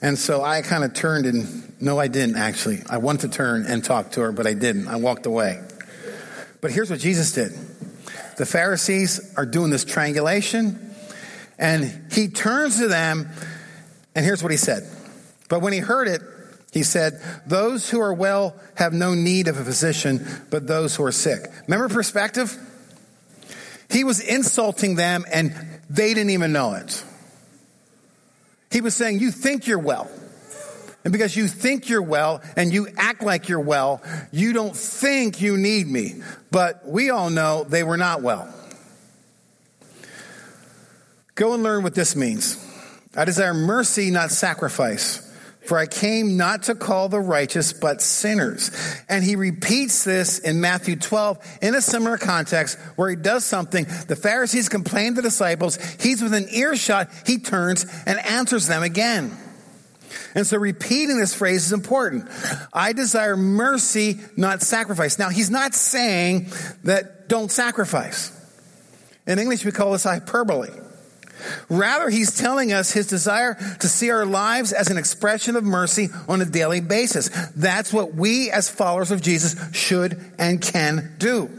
And 0.00 0.18
so 0.18 0.42
I 0.42 0.62
kind 0.62 0.82
of 0.82 0.94
turned 0.94 1.26
and, 1.26 1.80
no, 1.80 1.98
I 1.98 2.08
didn't 2.08 2.36
actually. 2.36 2.80
I 2.90 2.98
wanted 2.98 3.30
to 3.30 3.36
turn 3.36 3.66
and 3.66 3.84
talk 3.84 4.12
to 4.12 4.20
her, 4.22 4.32
but 4.32 4.46
I 4.46 4.54
didn't. 4.54 4.88
I 4.88 4.96
walked 4.96 5.26
away. 5.26 5.60
But 6.60 6.70
here's 6.70 6.90
what 6.90 7.00
Jesus 7.00 7.32
did. 7.32 7.52
The 8.36 8.46
Pharisees 8.46 9.34
are 9.36 9.46
doing 9.46 9.70
this 9.70 9.84
triangulation, 9.84 10.94
and 11.58 12.12
he 12.12 12.28
turns 12.28 12.78
to 12.78 12.88
them, 12.88 13.28
and 14.14 14.24
here's 14.24 14.42
what 14.42 14.52
he 14.52 14.58
said. 14.58 14.88
But 15.48 15.60
when 15.60 15.72
he 15.72 15.80
heard 15.80 16.08
it, 16.08 16.22
he 16.72 16.82
said, 16.82 17.20
Those 17.46 17.90
who 17.90 18.00
are 18.00 18.14
well 18.14 18.56
have 18.74 18.92
no 18.92 19.14
need 19.14 19.48
of 19.48 19.58
a 19.58 19.64
physician, 19.64 20.26
but 20.50 20.66
those 20.66 20.96
who 20.96 21.04
are 21.04 21.12
sick. 21.12 21.50
Remember 21.68 21.88
perspective? 21.92 22.56
He 23.90 24.04
was 24.04 24.20
insulting 24.20 24.94
them, 24.94 25.26
and 25.30 25.54
they 25.90 26.14
didn't 26.14 26.30
even 26.30 26.52
know 26.52 26.72
it. 26.74 27.04
He 28.70 28.80
was 28.80 28.94
saying, 28.94 29.20
You 29.20 29.30
think 29.30 29.66
you're 29.66 29.78
well. 29.78 30.10
And 31.04 31.12
because 31.12 31.36
you 31.36 31.48
think 31.48 31.88
you're 31.88 32.02
well 32.02 32.42
and 32.56 32.72
you 32.72 32.88
act 32.96 33.22
like 33.22 33.48
you're 33.48 33.60
well, 33.60 34.02
you 34.30 34.52
don't 34.52 34.76
think 34.76 35.40
you 35.40 35.56
need 35.56 35.86
me. 35.86 36.22
But 36.50 36.86
we 36.86 37.10
all 37.10 37.30
know 37.30 37.64
they 37.64 37.82
were 37.82 37.96
not 37.96 38.22
well. 38.22 38.52
Go 41.34 41.54
and 41.54 41.62
learn 41.62 41.82
what 41.82 41.94
this 41.94 42.14
means. 42.14 42.56
I 43.16 43.24
desire 43.24 43.54
mercy, 43.54 44.10
not 44.10 44.30
sacrifice. 44.30 45.28
For 45.64 45.78
I 45.78 45.86
came 45.86 46.36
not 46.36 46.64
to 46.64 46.74
call 46.74 47.08
the 47.08 47.20
righteous, 47.20 47.72
but 47.72 48.02
sinners. 48.02 48.70
And 49.08 49.22
he 49.22 49.36
repeats 49.36 50.02
this 50.02 50.40
in 50.40 50.60
Matthew 50.60 50.96
12 50.96 51.58
in 51.62 51.74
a 51.76 51.80
similar 51.80 52.18
context 52.18 52.78
where 52.96 53.10
he 53.10 53.16
does 53.16 53.44
something. 53.44 53.84
The 54.08 54.16
Pharisees 54.16 54.68
complain 54.68 55.14
to 55.14 55.16
the 55.16 55.22
disciples. 55.22 55.78
He's 56.00 56.20
within 56.20 56.48
earshot. 56.48 57.10
He 57.26 57.38
turns 57.38 57.86
and 58.06 58.18
answers 58.26 58.66
them 58.66 58.82
again. 58.82 59.36
And 60.34 60.46
so 60.46 60.56
repeating 60.58 61.18
this 61.18 61.34
phrase 61.34 61.66
is 61.66 61.72
important. 61.72 62.28
I 62.72 62.92
desire 62.92 63.36
mercy, 63.36 64.20
not 64.36 64.62
sacrifice. 64.62 65.18
Now, 65.18 65.28
he's 65.28 65.50
not 65.50 65.74
saying 65.74 66.48
that 66.84 67.28
don't 67.28 67.50
sacrifice. 67.50 68.38
In 69.26 69.38
English, 69.38 69.64
we 69.64 69.72
call 69.72 69.92
this 69.92 70.04
hyperbole. 70.04 70.70
Rather, 71.68 72.08
he's 72.08 72.36
telling 72.36 72.72
us 72.72 72.92
his 72.92 73.06
desire 73.06 73.54
to 73.80 73.88
see 73.88 74.10
our 74.10 74.24
lives 74.24 74.72
as 74.72 74.88
an 74.90 74.98
expression 74.98 75.56
of 75.56 75.64
mercy 75.64 76.08
on 76.28 76.40
a 76.40 76.44
daily 76.44 76.80
basis. 76.80 77.28
That's 77.56 77.92
what 77.92 78.14
we 78.14 78.50
as 78.50 78.68
followers 78.68 79.10
of 79.10 79.22
Jesus 79.22 79.56
should 79.74 80.24
and 80.38 80.60
can 80.60 81.14
do. 81.18 81.50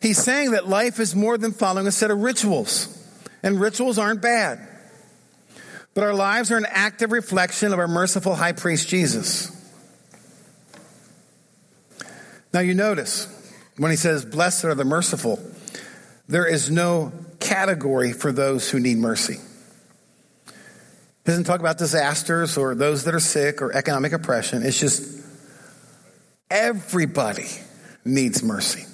He's 0.00 0.18
saying 0.18 0.52
that 0.52 0.68
life 0.68 1.00
is 1.00 1.16
more 1.16 1.38
than 1.38 1.52
following 1.52 1.86
a 1.86 1.92
set 1.92 2.10
of 2.10 2.20
rituals 2.20 2.94
And 3.42 3.60
rituals 3.60 3.98
aren't 3.98 4.22
bad. 4.22 4.66
But 5.94 6.04
our 6.04 6.14
lives 6.14 6.50
are 6.52 6.56
an 6.56 6.66
active 6.68 7.12
reflection 7.12 7.72
of 7.72 7.78
our 7.78 7.88
merciful 7.88 8.34
high 8.34 8.52
priest 8.52 8.88
Jesus. 8.88 9.54
Now 12.52 12.60
you 12.60 12.74
notice 12.74 13.26
when 13.76 13.90
he 13.90 13.96
says, 13.96 14.24
Blessed 14.24 14.64
are 14.64 14.74
the 14.74 14.84
merciful, 14.84 15.38
there 16.28 16.46
is 16.46 16.70
no 16.70 17.12
category 17.40 18.12
for 18.12 18.32
those 18.32 18.70
who 18.70 18.80
need 18.80 18.98
mercy. 18.98 19.36
He 20.46 20.52
doesn't 21.24 21.44
talk 21.44 21.60
about 21.60 21.78
disasters 21.78 22.56
or 22.56 22.74
those 22.74 23.04
that 23.04 23.14
are 23.14 23.20
sick 23.20 23.60
or 23.60 23.74
economic 23.74 24.12
oppression. 24.12 24.62
It's 24.62 24.78
just 24.78 25.22
everybody 26.50 27.48
needs 28.04 28.42
mercy. 28.42 28.84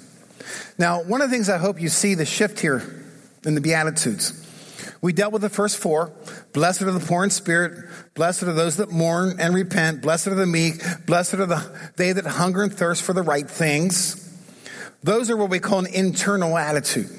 Now, 0.77 1.01
one 1.03 1.21
of 1.21 1.29
the 1.29 1.35
things 1.35 1.49
I 1.49 1.57
hope 1.57 1.79
you 1.79 1.89
see 1.89 2.15
the 2.15 2.25
shift 2.25 2.59
here 2.59 2.83
in 3.45 3.55
the 3.55 3.61
Beatitudes. 3.61 4.44
We 5.01 5.13
dealt 5.13 5.33
with 5.33 5.41
the 5.41 5.49
first 5.49 5.77
four. 5.77 6.11
Blessed 6.53 6.83
are 6.83 6.91
the 6.91 6.99
poor 6.99 7.23
in 7.23 7.29
spirit. 7.29 7.89
Blessed 8.13 8.43
are 8.43 8.53
those 8.53 8.77
that 8.77 8.91
mourn 8.91 9.37
and 9.39 9.53
repent. 9.53 10.01
Blessed 10.01 10.27
are 10.27 10.35
the 10.35 10.45
meek. 10.45 10.75
Blessed 11.05 11.35
are 11.35 11.45
the, 11.45 11.91
they 11.97 12.11
that 12.11 12.25
hunger 12.25 12.63
and 12.63 12.73
thirst 12.73 13.03
for 13.03 13.13
the 13.13 13.21
right 13.21 13.49
things. 13.49 14.21
Those 15.03 15.29
are 15.29 15.37
what 15.37 15.49
we 15.49 15.59
call 15.59 15.79
an 15.79 15.87
internal 15.87 16.57
attitude. 16.57 17.09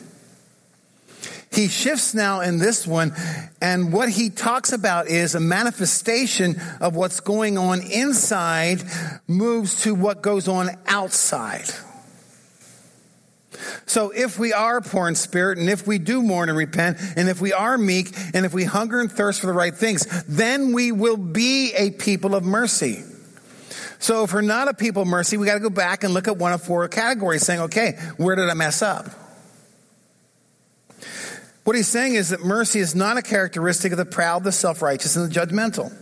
He 1.53 1.69
shifts 1.69 2.13
now 2.13 2.41
in 2.41 2.59
this 2.59 2.87
one, 2.87 3.15
and 3.63 3.91
what 3.93 4.11
he 4.11 4.29
talks 4.29 4.73
about 4.73 5.07
is 5.07 5.35
a 5.35 5.41
manifestation 5.41 6.61
of 6.81 6.95
what's 6.95 7.21
going 7.21 7.57
on 7.57 7.81
inside 7.81 8.83
moves 9.27 9.83
to 9.83 9.95
what 9.95 10.21
goes 10.21 10.49
on 10.49 10.69
outside. 10.87 11.71
So 13.87 14.11
if 14.11 14.39
we 14.39 14.53
are 14.53 14.81
poor 14.81 15.09
in 15.09 15.15
spirit, 15.15 15.59
and 15.59 15.69
if 15.69 15.87
we 15.87 15.99
do 15.99 16.23
mourn 16.23 16.49
and 16.49 16.59
repent, 16.59 16.99
and 17.17 17.29
if 17.29 17.41
we 17.41 17.53
are 17.53 17.79
meek, 17.79 18.13
and 18.35 18.47
if 18.47 18.53
we 18.53 18.65
hunger 18.65 19.01
and 19.01 19.11
thirst 19.11 19.41
for 19.41 19.47
the 19.47 19.53
right 19.53 19.75
things, 19.75 20.07
then 20.27 20.73
we 20.73 20.93
will 20.93 21.17
be 21.17 21.73
a 21.75 21.91
people 21.91 22.35
of 22.35 22.45
mercy. 22.45 23.03
So 23.99 24.25
if 24.25 24.33
we're 24.33 24.43
not 24.43 24.69
a 24.69 24.75
people 24.75 25.03
of 25.03 25.09
mercy, 25.09 25.37
we 25.37 25.47
got 25.47 25.55
to 25.55 25.61
go 25.61 25.71
back 25.71 26.05
and 26.05 26.13
look 26.13 26.29
at 26.29 26.37
one 26.37 26.53
of 26.53 26.63
four 26.63 26.87
categories 26.89 27.43
saying, 27.43 27.61
okay, 27.61 27.93
where 28.17 28.37
did 28.37 28.49
I 28.49 28.55
mess 28.55 28.83
up? 28.83 29.07
What 31.65 31.75
he's 31.75 31.89
saying 31.89 32.15
is 32.15 32.29
that 32.29 32.45
mercy 32.45 32.79
is 32.79 32.95
not 32.95 33.17
a 33.17 33.23
characteristic 33.23 33.91
of 33.91 33.99
the 33.99 34.05
proud, 34.05 34.45
the 34.45 34.53
self 34.53 34.83
righteous, 34.83 35.17
and 35.17 35.29
the 35.29 35.35
judgmental. 35.35 35.93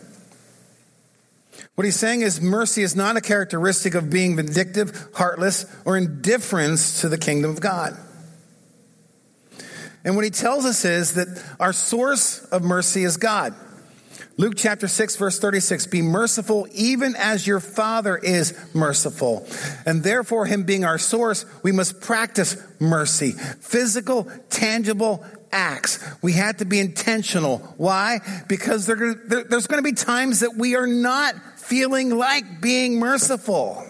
What 1.74 1.84
he's 1.84 1.98
saying 1.98 2.22
is 2.22 2.40
mercy 2.40 2.82
is 2.82 2.94
not 2.94 3.16
a 3.16 3.20
characteristic 3.20 3.94
of 3.94 4.10
being 4.10 4.36
vindictive, 4.36 5.08
heartless, 5.14 5.66
or 5.84 5.96
indifference 5.96 7.00
to 7.00 7.08
the 7.08 7.18
kingdom 7.18 7.50
of 7.50 7.60
God. 7.60 7.96
And 10.04 10.16
what 10.16 10.24
he 10.24 10.30
tells 10.30 10.66
us 10.66 10.84
is 10.84 11.14
that 11.14 11.42
our 11.58 11.72
source 11.72 12.44
of 12.46 12.62
mercy 12.62 13.04
is 13.04 13.16
God. 13.16 13.54
Luke 14.36 14.54
chapter 14.56 14.88
6 14.88 15.16
verse 15.16 15.38
36, 15.38 15.86
be 15.86 16.02
merciful 16.02 16.66
even 16.72 17.14
as 17.14 17.46
your 17.46 17.60
father 17.60 18.16
is 18.16 18.52
merciful. 18.74 19.46
And 19.86 20.02
therefore 20.02 20.46
him 20.46 20.64
being 20.64 20.84
our 20.84 20.98
source, 20.98 21.46
we 21.62 21.70
must 21.70 22.00
practice 22.00 22.56
mercy. 22.80 23.30
Physical, 23.30 24.28
tangible, 24.50 25.24
acts. 25.54 26.04
We 26.20 26.32
had 26.32 26.58
to 26.58 26.64
be 26.64 26.80
intentional. 26.80 27.58
Why? 27.78 28.20
Because 28.48 28.86
there, 28.86 29.14
there, 29.14 29.44
there's 29.44 29.66
going 29.66 29.82
to 29.82 29.88
be 29.88 29.94
times 29.94 30.40
that 30.40 30.56
we 30.56 30.74
are 30.76 30.86
not 30.86 31.34
feeling 31.58 32.10
like 32.10 32.60
being 32.60 32.98
merciful. 32.98 33.82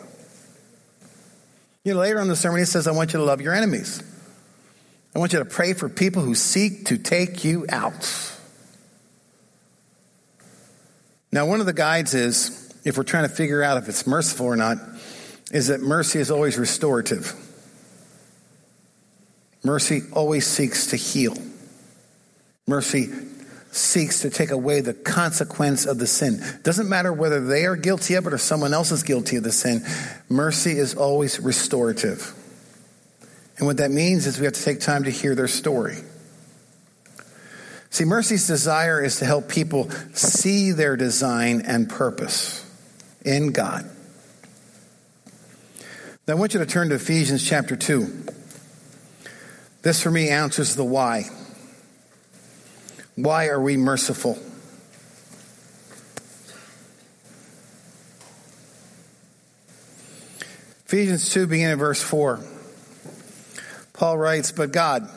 You 1.83 1.94
know, 1.94 2.00
later 2.00 2.21
on 2.21 2.28
the 2.28 2.37
sermon, 2.37 2.61
he 2.61 2.66
says, 2.66 2.87
I 2.87 2.92
want 2.92 3.12
you 3.12 3.18
to 3.18 3.25
love 3.25 3.40
your 3.40 3.54
enemies. 3.54 4.02
I 5.14 5.18
want 5.18 5.33
you 5.33 5.38
to 5.38 5.44
pray 5.44 5.75
for 5.75 5.88
people 5.88 6.23
who 6.23 6.35
seek 6.35 6.87
to 6.87 6.99
take 6.99 7.44
you 7.44 7.66
out. 7.68 8.30
Now, 11.32 11.47
one 11.47 11.60
of 11.60 11.67
the 11.67 11.73
guides 11.73 12.15
is, 12.15 12.73
if 12.84 12.97
we're 12.97 13.04
trying 13.04 13.28
to 13.28 13.34
figure 13.34 13.62
out 13.62 13.76
if 13.76 13.88
it's 13.88 14.06
merciful 14.06 14.47
or 14.47 14.56
not, 14.56 14.78
is 15.52 15.69
that 15.69 15.80
mercy 15.80 16.19
is 16.19 16.30
always 16.30 16.58
restorative. 16.58 17.34
Mercy 19.65 20.02
always 20.12 20.47
seeks 20.47 20.88
to 20.88 20.97
heal. 20.97 21.36
Mercy 22.66 23.08
seeks 23.70 24.22
to 24.22 24.30
take 24.30 24.50
away 24.50 24.80
the 24.80 24.94
consequence 24.94 25.84
of 25.84 25.98
the 25.98 26.06
sin. 26.06 26.40
Doesn't 26.62 26.88
matter 26.88 27.12
whether 27.12 27.44
they 27.44 27.66
are 27.66 27.76
guilty 27.76 28.14
of 28.14 28.26
it 28.26 28.32
or 28.32 28.38
someone 28.38 28.72
else 28.72 28.92
is 28.92 29.02
guilty 29.02 29.36
of 29.36 29.42
the 29.42 29.52
sin. 29.52 29.84
Mercy 30.28 30.78
is 30.78 30.94
always 30.94 31.40
restorative. 31.40 32.32
And 33.58 33.66
what 33.66 33.78
that 33.78 33.90
means 33.90 34.26
is 34.26 34.38
we 34.38 34.44
have 34.44 34.54
to 34.54 34.62
take 34.62 34.80
time 34.80 35.04
to 35.04 35.10
hear 35.10 35.34
their 35.34 35.48
story. 35.48 35.96
See, 37.90 38.04
mercy's 38.04 38.46
desire 38.46 39.02
is 39.02 39.18
to 39.18 39.24
help 39.24 39.48
people 39.48 39.90
see 40.14 40.72
their 40.72 40.96
design 40.96 41.62
and 41.66 41.88
purpose 41.88 42.64
in 43.24 43.52
God. 43.52 43.88
Now, 46.26 46.34
I 46.34 46.36
want 46.36 46.54
you 46.54 46.60
to 46.60 46.66
turn 46.66 46.88
to 46.88 46.94
Ephesians 46.94 47.46
chapter 47.46 47.76
2. 47.76 48.26
This, 49.82 50.02
for 50.02 50.10
me, 50.10 50.30
answers 50.30 50.74
the 50.74 50.84
why. 50.84 51.24
Why 53.16 53.46
are 53.46 53.60
we 53.60 53.76
merciful? 53.76 54.38
Ephesians 60.86 61.32
2, 61.32 61.46
beginning 61.46 61.72
at 61.72 61.78
verse 61.78 62.02
4. 62.02 62.40
Paul 63.94 64.18
writes, 64.18 64.52
But 64.52 64.72
God, 64.72 65.08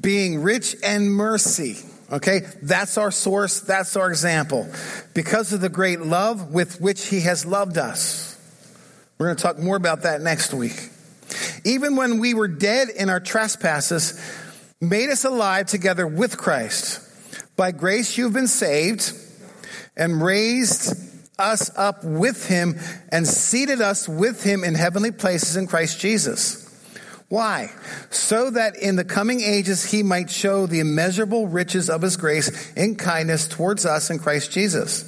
being 0.00 0.42
rich 0.42 0.74
in 0.74 1.10
mercy, 1.10 1.78
okay, 2.10 2.40
that's 2.62 2.96
our 2.96 3.10
source, 3.10 3.60
that's 3.60 3.96
our 3.96 4.08
example. 4.08 4.68
Because 5.12 5.52
of 5.52 5.60
the 5.60 5.68
great 5.68 6.00
love 6.00 6.52
with 6.52 6.80
which 6.80 7.06
he 7.06 7.20
has 7.20 7.44
loved 7.44 7.76
us. 7.76 8.36
We're 9.18 9.26
going 9.26 9.36
to 9.36 9.42
talk 9.42 9.58
more 9.58 9.76
about 9.76 10.02
that 10.02 10.22
next 10.22 10.54
week. 10.54 10.90
Even 11.64 11.94
when 11.94 12.18
we 12.18 12.34
were 12.34 12.48
dead 12.48 12.88
in 12.88 13.10
our 13.10 13.20
trespasses, 13.20 14.18
made 14.80 15.10
us 15.10 15.24
alive 15.24 15.66
together 15.66 16.06
with 16.06 16.38
Christ. 16.38 17.06
By 17.56 17.72
grace 17.72 18.16
you've 18.16 18.32
been 18.32 18.46
saved 18.46 19.12
and 19.96 20.22
raised 20.22 20.96
us 21.38 21.70
up 21.76 22.04
with 22.04 22.46
him 22.46 22.78
and 23.10 23.26
seated 23.26 23.80
us 23.80 24.08
with 24.08 24.42
him 24.42 24.64
in 24.64 24.74
heavenly 24.74 25.10
places 25.10 25.56
in 25.56 25.66
Christ 25.66 26.00
Jesus. 26.00 26.66
Why? 27.28 27.70
So 28.10 28.50
that 28.50 28.76
in 28.76 28.96
the 28.96 29.04
coming 29.04 29.40
ages 29.40 29.90
he 29.90 30.02
might 30.02 30.30
show 30.30 30.66
the 30.66 30.80
immeasurable 30.80 31.46
riches 31.46 31.88
of 31.88 32.02
his 32.02 32.16
grace 32.16 32.72
in 32.72 32.96
kindness 32.96 33.46
towards 33.46 33.86
us 33.86 34.10
in 34.10 34.18
Christ 34.18 34.50
Jesus. 34.50 35.04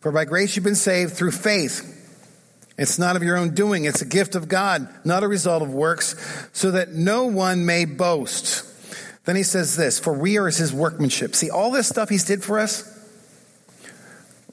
For 0.00 0.12
by 0.12 0.24
grace 0.24 0.56
you've 0.56 0.64
been 0.64 0.74
saved 0.74 1.14
through 1.14 1.32
faith. 1.32 1.99
It's 2.80 2.98
not 2.98 3.14
of 3.14 3.22
your 3.22 3.36
own 3.36 3.50
doing, 3.50 3.84
it's 3.84 4.00
a 4.00 4.06
gift 4.06 4.34
of 4.34 4.48
God, 4.48 4.88
not 5.04 5.22
a 5.22 5.28
result 5.28 5.62
of 5.62 5.68
works, 5.74 6.16
so 6.54 6.70
that 6.70 6.88
no 6.88 7.26
one 7.26 7.66
may 7.66 7.84
boast. 7.84 8.64
Then 9.26 9.36
he 9.36 9.42
says 9.42 9.76
this, 9.76 9.98
for 9.98 10.14
we 10.14 10.38
are 10.38 10.46
his 10.46 10.72
workmanship. 10.72 11.34
See, 11.34 11.50
all 11.50 11.70
this 11.72 11.86
stuff 11.86 12.08
he's 12.08 12.24
did 12.24 12.42
for 12.42 12.58
us, 12.58 12.88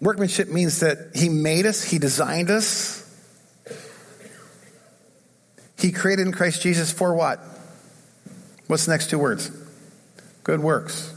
workmanship 0.01 0.49
means 0.49 0.81
that 0.81 1.11
he 1.15 1.29
made 1.29 1.65
us, 1.65 1.81
he 1.85 1.99
designed 1.99 2.49
us. 2.49 3.01
He 5.79 5.93
created 5.93 6.27
in 6.27 6.33
Christ 6.33 6.61
Jesus 6.61 6.91
for 6.91 7.15
what? 7.15 7.39
What's 8.67 8.87
the 8.87 8.91
next 8.91 9.09
two 9.09 9.19
words? 9.19 9.49
Good 10.43 10.59
works. 10.59 11.13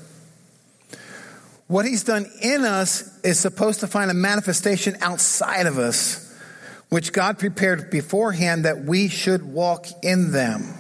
What 1.67 1.87
he's 1.87 2.05
done 2.05 2.31
in 2.41 2.65
us 2.65 3.21
is 3.23 3.41
supposed 3.41 3.81
to 3.81 3.89
find 3.89 4.13
a 4.13 4.15
manifestation 4.15 4.97
outside 5.01 5.67
of 5.67 5.77
us 5.77 6.30
which 6.91 7.13
God 7.13 7.39
prepared 7.39 7.91
beforehand 7.91 8.65
that 8.65 8.85
we 8.85 9.09
should 9.09 9.43
walk 9.43 9.87
in 10.03 10.33
them. 10.33 10.75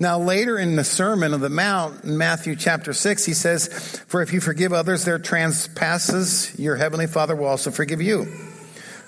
Now, 0.00 0.20
later 0.20 0.56
in 0.56 0.76
the 0.76 0.84
Sermon 0.84 1.34
of 1.34 1.40
the 1.40 1.48
Mount, 1.48 2.04
in 2.04 2.16
Matthew 2.16 2.54
chapter 2.54 2.92
6, 2.92 3.24
he 3.24 3.34
says, 3.34 4.00
For 4.06 4.22
if 4.22 4.32
you 4.32 4.40
forgive 4.40 4.72
others 4.72 5.04
their 5.04 5.18
trespasses, 5.18 6.56
your 6.56 6.76
heavenly 6.76 7.08
Father 7.08 7.34
will 7.34 7.46
also 7.46 7.72
forgive 7.72 8.00
you. 8.00 8.32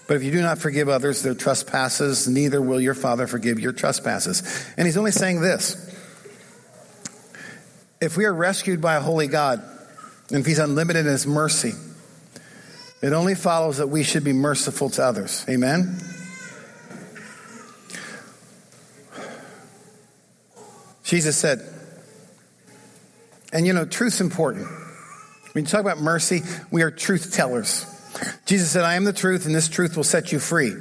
But 0.09 0.17
if 0.17 0.25
you 0.25 0.33
do 0.33 0.43
not 0.43 0.59
forgive 0.59 0.89
others 0.89 1.23
their 1.23 1.35
trespasses, 1.35 2.27
neither 2.27 2.61
will 2.61 2.81
your 2.81 2.95
Father 2.95 3.29
forgive 3.29 3.61
your 3.61 3.73
trespasses. 3.73 4.43
And 4.77 4.87
he's 4.87 4.97
only 4.97 5.13
saying 5.13 5.41
this 5.41 5.77
If 8.01 8.17
we 8.17 8.25
are 8.25 8.35
rescued 8.35 8.81
by 8.81 8.97
a 8.97 9.01
holy 9.01 9.29
God, 9.29 9.63
and 10.31 10.41
if 10.41 10.47
he's 10.47 10.59
unlimited 10.59 11.07
in 11.07 11.13
his 11.13 11.29
mercy, 11.29 11.75
it 13.03 13.13
only 13.13 13.35
follows 13.35 13.79
that 13.79 13.89
we 13.89 14.03
should 14.03 14.25
be 14.25 14.33
merciful 14.33 14.91
to 14.91 15.03
others. 15.03 15.45
Amen? 15.49 15.99
Jesus 21.05 21.37
said, 21.37 21.61
and 23.53 23.67
you 23.67 23.73
know, 23.73 23.85
truth's 23.85 24.21
important. 24.21 24.69
When 25.53 25.65
you 25.65 25.69
talk 25.69 25.81
about 25.81 25.99
mercy, 25.99 26.43
we 26.71 26.83
are 26.83 26.91
truth 26.91 27.33
tellers. 27.35 27.85
Jesus 28.47 28.71
said, 28.71 28.85
I 28.85 28.95
am 28.95 29.05
the 29.05 29.13
truth, 29.13 29.47
and 29.47 29.55
this 29.55 29.69
truth 29.69 29.97
will 29.97 30.05
set 30.05 30.31
you 30.31 30.39
free. 30.39 30.75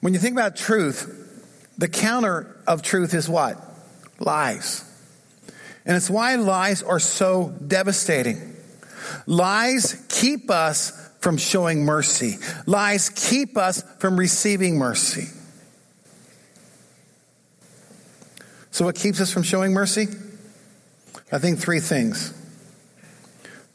When 0.00 0.14
you 0.14 0.20
think 0.20 0.32
about 0.32 0.56
truth, 0.56 1.14
the 1.76 1.88
counter 1.88 2.56
of 2.66 2.82
truth 2.82 3.12
is 3.12 3.28
what? 3.28 3.58
Lies. 4.18 4.84
And 5.84 5.96
it's 5.96 6.08
why 6.08 6.36
lies 6.36 6.82
are 6.82 7.00
so 7.00 7.54
devastating. 7.66 8.56
Lies 9.26 10.06
keep 10.08 10.50
us 10.50 11.07
from 11.20 11.36
showing 11.36 11.84
mercy. 11.84 12.36
Lies 12.66 13.10
keep 13.10 13.56
us 13.56 13.82
from 13.98 14.18
receiving 14.18 14.78
mercy. 14.78 15.26
So, 18.70 18.84
what 18.84 18.94
keeps 18.94 19.20
us 19.20 19.32
from 19.32 19.42
showing 19.42 19.72
mercy? 19.72 20.06
I 21.32 21.38
think 21.38 21.58
three 21.58 21.80
things 21.80 22.34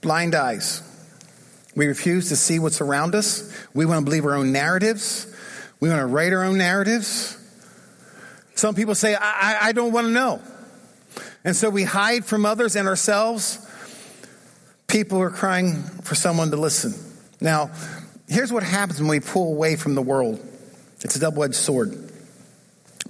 blind 0.01 0.35
eyes. 0.35 0.81
We 1.75 1.87
refuse 1.87 2.29
to 2.29 2.35
see 2.35 2.59
what's 2.59 2.81
around 2.81 3.15
us. 3.15 3.51
We 3.73 3.85
want 3.85 4.01
to 4.01 4.05
believe 4.05 4.25
our 4.25 4.35
own 4.35 4.51
narratives. 4.51 5.27
We 5.79 5.89
want 5.89 5.99
to 5.99 6.05
write 6.05 6.31
our 6.31 6.43
own 6.43 6.57
narratives. 6.57 7.37
Some 8.55 8.75
people 8.75 8.95
say, 8.95 9.15
I, 9.15 9.57
I 9.61 9.71
don't 9.71 9.91
want 9.91 10.07
to 10.07 10.13
know. 10.13 10.41
And 11.43 11.55
so 11.55 11.69
we 11.69 11.83
hide 11.83 12.25
from 12.25 12.45
others 12.45 12.75
and 12.75 12.87
ourselves. 12.87 13.67
People 14.87 15.19
are 15.21 15.31
crying 15.31 15.81
for 16.03 16.15
someone 16.15 16.51
to 16.51 16.57
listen. 16.57 16.93
Now, 17.43 17.71
here's 18.27 18.51
what 18.51 18.63
happens 18.63 18.99
when 18.99 19.09
we 19.09 19.19
pull 19.19 19.53
away 19.53 19.75
from 19.75 19.93
the 19.93 20.01
world 20.01 20.39
it's 21.01 21.17
a 21.17 21.19
double 21.19 21.43
edged 21.43 21.55
sword. 21.55 22.11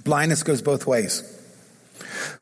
Blindness 0.02 0.42
goes 0.42 0.60
both 0.60 0.86
ways. 0.86 1.30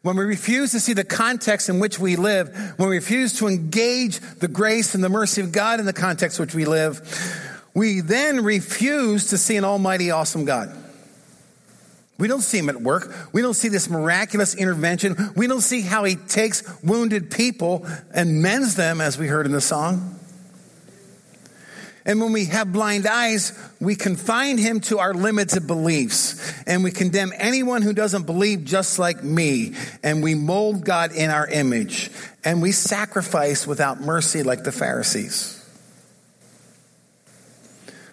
When 0.01 0.17
we 0.17 0.25
refuse 0.25 0.73
to 0.73 0.81
see 0.81 0.95
the 0.95 1.05
context 1.05 1.69
in 1.69 1.79
which 1.79 1.99
we 1.99 2.17
live, 2.17 2.49
when 2.79 2.89
we 2.89 2.97
refuse 2.97 3.39
to 3.39 3.47
engage 3.47 4.19
the 4.19 4.49
grace 4.49 4.95
and 4.95 5.05
the 5.05 5.11
mercy 5.11 5.43
of 5.43 5.53
God 5.53 5.79
in 5.79 5.87
the 5.87 5.93
context 5.93 6.39
in 6.39 6.47
which 6.47 6.55
we 6.55 6.65
live, 6.65 7.01
we 7.75 8.01
then 8.01 8.43
refuse 8.43 9.29
to 9.29 9.39
see 9.39 9.57
an 9.57 9.65
almighty, 9.65 10.11
awesome 10.11 10.47
God. 10.47 10.75
We 12.19 12.29
don't 12.29 12.41
see 12.41 12.59
him 12.59 12.71
at 12.71 12.81
work. 12.81 13.15
We 13.33 13.43
don't 13.43 13.55
see 13.55 13.69
this 13.69 13.91
miraculous 13.91 14.55
intervention. 14.55 15.17
We 15.37 15.47
don't 15.47 15.61
see 15.61 15.83
how 15.83 16.05
he 16.05 16.17
takes 16.17 16.63
wounded 16.83 17.31
people 17.31 17.87
and 18.15 18.41
mends 18.41 18.77
them, 18.77 19.01
as 19.03 19.19
we 19.19 19.27
heard 19.27 19.45
in 19.45 19.53
the 19.53 19.61
song. 19.61 20.19
And 22.05 22.21
when 22.21 22.33
we 22.33 22.47
have 22.47 22.73
blind 22.73 23.07
eyes, 23.07 23.57
we 23.81 23.95
confine 23.95 24.59
him 24.59 24.81
to 24.83 24.99
our 24.99 25.15
limited 25.15 25.67
beliefs. 25.67 26.63
And 26.67 26.83
we 26.83 26.91
condemn 26.91 27.33
anyone 27.37 27.83
who 27.83 27.93
doesn't 27.93 28.27
believe 28.27 28.65
just 28.65 28.99
like 28.99 29.23
me. 29.23 29.75
And 30.03 30.23
we 30.23 30.35
mold 30.35 30.85
God 30.85 31.13
in 31.13 31.31
our 31.31 31.47
image. 31.47 32.11
And 32.45 32.61
we 32.61 32.73
sacrifice 32.73 33.67
without 33.67 34.01
mercy 34.01 34.43
like 34.43 34.65
the 34.65 34.73
Pharisees. 34.73 35.59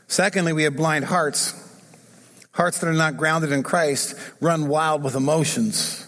Secondly, 0.08 0.54
we 0.54 0.64
have 0.64 0.76
blind 0.76 1.06
hearts. 1.06 1.54
Hearts 2.52 2.80
that 2.80 2.88
are 2.88 2.94
not 2.94 3.18
grounded 3.18 3.52
in 3.52 3.64
Christ 3.64 4.16
run 4.42 4.68
wild 4.68 5.04
with 5.04 5.16
emotions. 5.16 6.06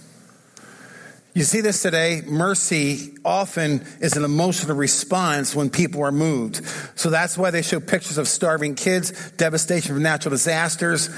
You 1.34 1.44
see 1.44 1.62
this 1.62 1.82
today. 1.82 2.22
Mercy 2.26 3.14
often 3.24 3.86
is 4.02 4.18
an 4.18 4.26
emotional 4.26 4.76
response 4.76 5.56
when 5.56 5.70
people 5.70 6.04
are 6.04 6.12
moved. 6.12 6.66
So 6.96 7.10
that's 7.10 7.38
why 7.38 7.52
they 7.52 7.62
show 7.62 7.80
pictures 7.80 8.18
of 8.18 8.28
starving 8.28 8.76
kids, 8.76 9.32
devastation 9.32 9.94
from 9.94 10.04
natural 10.04 10.32
disasters. 10.32 11.10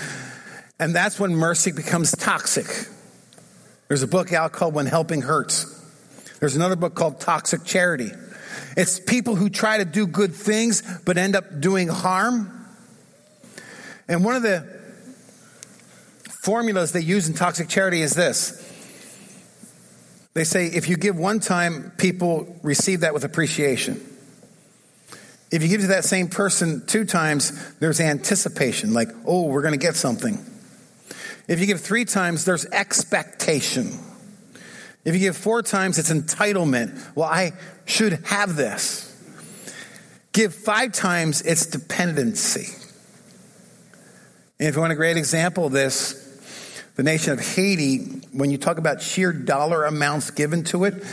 And 0.79 0.93
that's 0.95 1.19
when 1.19 1.35
mercy 1.35 1.71
becomes 1.71 2.11
toxic. 2.11 2.67
There's 3.87 4.03
a 4.03 4.07
book 4.07 4.33
out 4.33 4.51
called 4.51 4.75
When 4.75 4.85
Helping 4.85 5.21
Hurts. 5.21 5.65
There's 6.39 6.55
another 6.55 6.75
book 6.75 6.93
called 6.93 7.19
Toxic 7.19 7.63
Charity. 7.63 8.11
It's 8.77 8.99
people 8.99 9.35
who 9.35 9.49
try 9.49 9.79
to 9.79 9.85
do 9.85 10.05
good 10.05 10.35
things 10.35 10.83
but 11.05 11.17
end 11.17 11.35
up 11.35 11.59
doing 11.59 11.87
harm. 11.87 12.67
And 14.07 14.23
one 14.23 14.35
of 14.35 14.43
the 14.43 14.67
formulas 16.43 16.91
they 16.91 17.01
use 17.01 17.27
in 17.27 17.33
toxic 17.33 17.67
charity 17.67 18.01
is 18.01 18.13
this 18.13 18.72
they 20.33 20.43
say 20.43 20.67
if 20.67 20.89
you 20.89 20.97
give 20.97 21.17
one 21.17 21.39
time, 21.39 21.91
people 21.97 22.59
receive 22.63 23.01
that 23.01 23.13
with 23.13 23.23
appreciation. 23.23 24.01
If 25.51 25.61
you 25.61 25.69
give 25.69 25.81
to 25.81 25.87
that 25.87 26.03
same 26.03 26.29
person 26.29 26.83
two 26.87 27.05
times, 27.05 27.75
there's 27.75 27.99
anticipation, 27.99 28.93
like, 28.93 29.09
oh, 29.27 29.45
we're 29.45 29.61
going 29.61 29.75
to 29.75 29.79
get 29.79 29.95
something. 29.95 30.43
If 31.47 31.59
you 31.59 31.67
give 31.67 31.81
three 31.81 32.05
times, 32.05 32.45
there's 32.45 32.65
expectation. 32.65 33.99
If 35.05 35.13
you 35.13 35.19
give 35.19 35.37
four 35.37 35.61
times, 35.61 35.99
it's 35.99 36.11
entitlement. 36.11 37.15
Well, 37.15 37.29
I 37.29 37.51
should 37.85 38.13
have 38.25 38.55
this. 38.55 39.09
Give 40.31 40.55
five 40.55 40.93
times, 40.93 41.43
it's 41.43 41.67
dependency. 41.67 42.73
And 44.59 44.69
if 44.69 44.75
you 44.75 44.81
want 44.81 44.93
a 44.93 44.95
great 44.95 45.17
example 45.17 45.67
of 45.67 45.73
this, 45.73 46.32
the 46.95 47.03
nation 47.03 47.33
of 47.33 47.39
Haiti, 47.39 47.97
when 48.31 48.51
you 48.51 48.57
talk 48.57 48.77
about 48.77 49.01
sheer 49.01 49.33
dollar 49.33 49.85
amounts 49.85 50.31
given 50.31 50.63
to 50.65 50.83
it, 50.85 51.03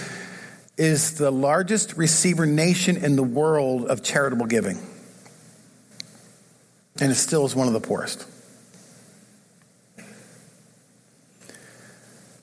is 0.77 1.19
the 1.19 1.31
largest 1.31 1.97
receiver 1.97 2.47
nation 2.47 2.97
in 2.97 3.17
the 3.17 3.23
world 3.23 3.87
of 3.87 4.03
charitable 4.03 4.47
giving. 4.47 4.79
And 7.01 7.11
it 7.11 7.17
still 7.17 7.47
is 7.47 7.55
one 7.55 7.67
of 7.67 7.73
the 7.73 7.81
poorest. 7.81 8.27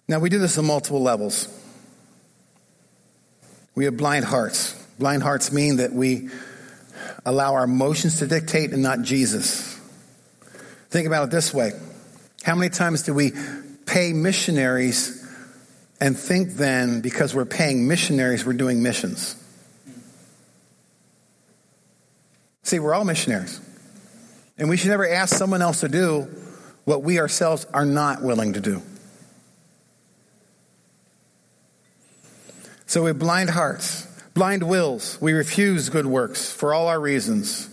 Now, 0.08 0.20
we 0.20 0.30
do 0.30 0.40
this 0.40 0.58
on 0.58 0.66
multiple 0.66 1.02
levels. 1.02 1.48
We 3.76 3.86
have 3.86 3.98
blind 3.98 4.26
hearts. 4.26 4.74
Blind 4.98 5.22
hearts 5.22 5.52
mean 5.52 5.78
that 5.78 5.94
we 5.94 6.30
allow 7.26 7.54
our 7.54 7.66
emotions 7.66 8.20
to 8.20 8.28
dictate 8.28 8.72
and 8.72 8.82
not 8.82 9.02
Jesus. 9.02 9.80
Think 10.90 11.06
about 11.06 11.26
it 11.26 11.30
this 11.30 11.54
way 11.54 11.72
how 12.48 12.56
many 12.56 12.70
times 12.70 13.02
do 13.04 13.14
we 13.14 13.34
pay 13.86 14.14
missionaries 14.14 15.22
and 16.00 16.18
think 16.18 16.54
then 16.54 17.02
because 17.02 17.36
we're 17.36 17.44
paying 17.44 17.90
missionaries, 17.90 18.46
we're 18.46 18.54
doing 18.54 18.82
missions? 18.82 19.36
See, 22.64 22.80
we're 22.80 22.94
all 22.94 23.04
missionaries. 23.04 23.60
And 24.58 24.70
we 24.70 24.78
should 24.78 24.92
never 24.92 25.06
ask 25.06 25.36
someone 25.36 25.62
else 25.62 25.82
to 25.82 25.90
do 25.90 26.30
what 26.86 27.04
we 27.04 27.20
ourselves 27.20 27.66
are 27.74 27.86
not 27.86 28.24
willing 28.24 28.54
to 28.54 28.62
do. 28.62 28.82
So 32.86 33.04
we 33.04 33.10
have 33.10 33.20
blind 33.20 33.50
hearts, 33.50 34.08
blind 34.34 34.64
wills. 34.64 35.18
We 35.20 35.34
refuse 35.34 35.90
good 35.90 36.06
works 36.06 36.50
for 36.50 36.74
all 36.74 36.88
our 36.88 37.00
reasons. 37.00 37.68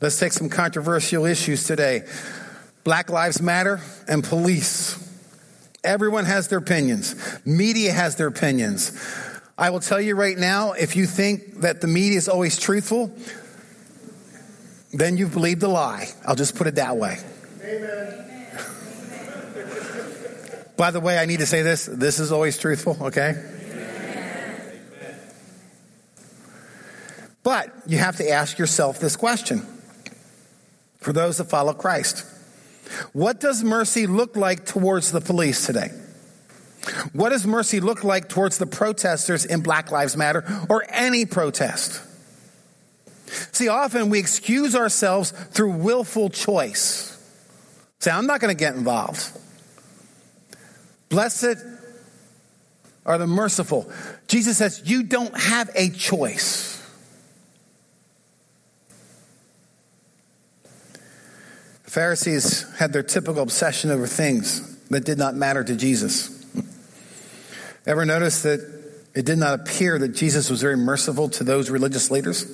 Let's 0.00 0.18
take 0.18 0.32
some 0.32 0.48
controversial 0.48 1.26
issues 1.26 1.64
today. 1.64 2.04
Black 2.84 3.10
Lives 3.10 3.40
Matter 3.40 3.80
and 4.08 4.24
police. 4.24 4.98
Everyone 5.84 6.24
has 6.24 6.48
their 6.48 6.58
opinions. 6.58 7.14
Media 7.44 7.92
has 7.92 8.16
their 8.16 8.26
opinions. 8.26 8.92
I 9.58 9.70
will 9.70 9.80
tell 9.80 10.00
you 10.00 10.14
right 10.14 10.36
now 10.36 10.72
if 10.72 10.96
you 10.96 11.06
think 11.06 11.60
that 11.60 11.80
the 11.80 11.86
media 11.86 12.18
is 12.18 12.28
always 12.28 12.58
truthful, 12.58 13.12
then 14.92 15.16
you've 15.16 15.32
believed 15.32 15.62
a 15.62 15.68
lie. 15.68 16.08
I'll 16.26 16.34
just 16.34 16.56
put 16.56 16.66
it 16.66 16.76
that 16.76 16.96
way. 16.96 17.18
Amen. 17.62 18.18
By 20.76 20.90
the 20.90 21.00
way, 21.00 21.18
I 21.18 21.26
need 21.26 21.40
to 21.40 21.46
say 21.46 21.62
this 21.62 21.86
this 21.86 22.18
is 22.18 22.32
always 22.32 22.58
truthful, 22.58 22.96
okay? 23.00 23.34
But 27.42 27.72
you 27.86 27.98
have 27.98 28.16
to 28.16 28.28
ask 28.30 28.58
yourself 28.58 28.98
this 28.98 29.16
question 29.16 29.66
for 31.00 31.12
those 31.12 31.38
that 31.38 31.44
follow 31.44 31.72
Christ. 31.72 32.24
What 33.12 33.40
does 33.40 33.62
mercy 33.62 34.06
look 34.06 34.36
like 34.36 34.66
towards 34.66 35.12
the 35.12 35.20
police 35.20 35.66
today? 35.66 35.90
What 37.12 37.30
does 37.30 37.46
mercy 37.46 37.80
look 37.80 38.02
like 38.02 38.28
towards 38.28 38.58
the 38.58 38.66
protesters 38.66 39.44
in 39.44 39.60
Black 39.60 39.90
Lives 39.90 40.16
Matter 40.16 40.44
or 40.68 40.84
any 40.88 41.26
protest? 41.26 42.02
See, 43.52 43.68
often 43.68 44.10
we 44.10 44.18
excuse 44.18 44.74
ourselves 44.74 45.30
through 45.30 45.76
willful 45.76 46.28
choice. 46.28 47.08
Say, 48.00 48.10
I'm 48.10 48.26
not 48.26 48.40
going 48.40 48.54
to 48.54 48.58
get 48.58 48.74
involved. 48.74 49.24
Blessed 51.08 51.56
are 53.06 53.18
the 53.18 53.26
merciful. 53.26 53.90
Jesus 54.26 54.58
says, 54.58 54.82
You 54.84 55.04
don't 55.04 55.36
have 55.38 55.70
a 55.74 55.90
choice. 55.90 56.71
Pharisees 61.92 62.64
had 62.78 62.94
their 62.94 63.02
typical 63.02 63.42
obsession 63.42 63.90
over 63.90 64.06
things 64.06 64.78
that 64.88 65.04
did 65.04 65.18
not 65.18 65.34
matter 65.34 65.62
to 65.62 65.76
Jesus. 65.76 66.42
Ever 67.86 68.06
notice 68.06 68.44
that 68.44 68.60
it 69.14 69.26
did 69.26 69.36
not 69.36 69.60
appear 69.60 69.98
that 69.98 70.14
Jesus 70.14 70.48
was 70.48 70.62
very 70.62 70.78
merciful 70.78 71.28
to 71.28 71.44
those 71.44 71.68
religious 71.68 72.10
leaders? 72.10 72.46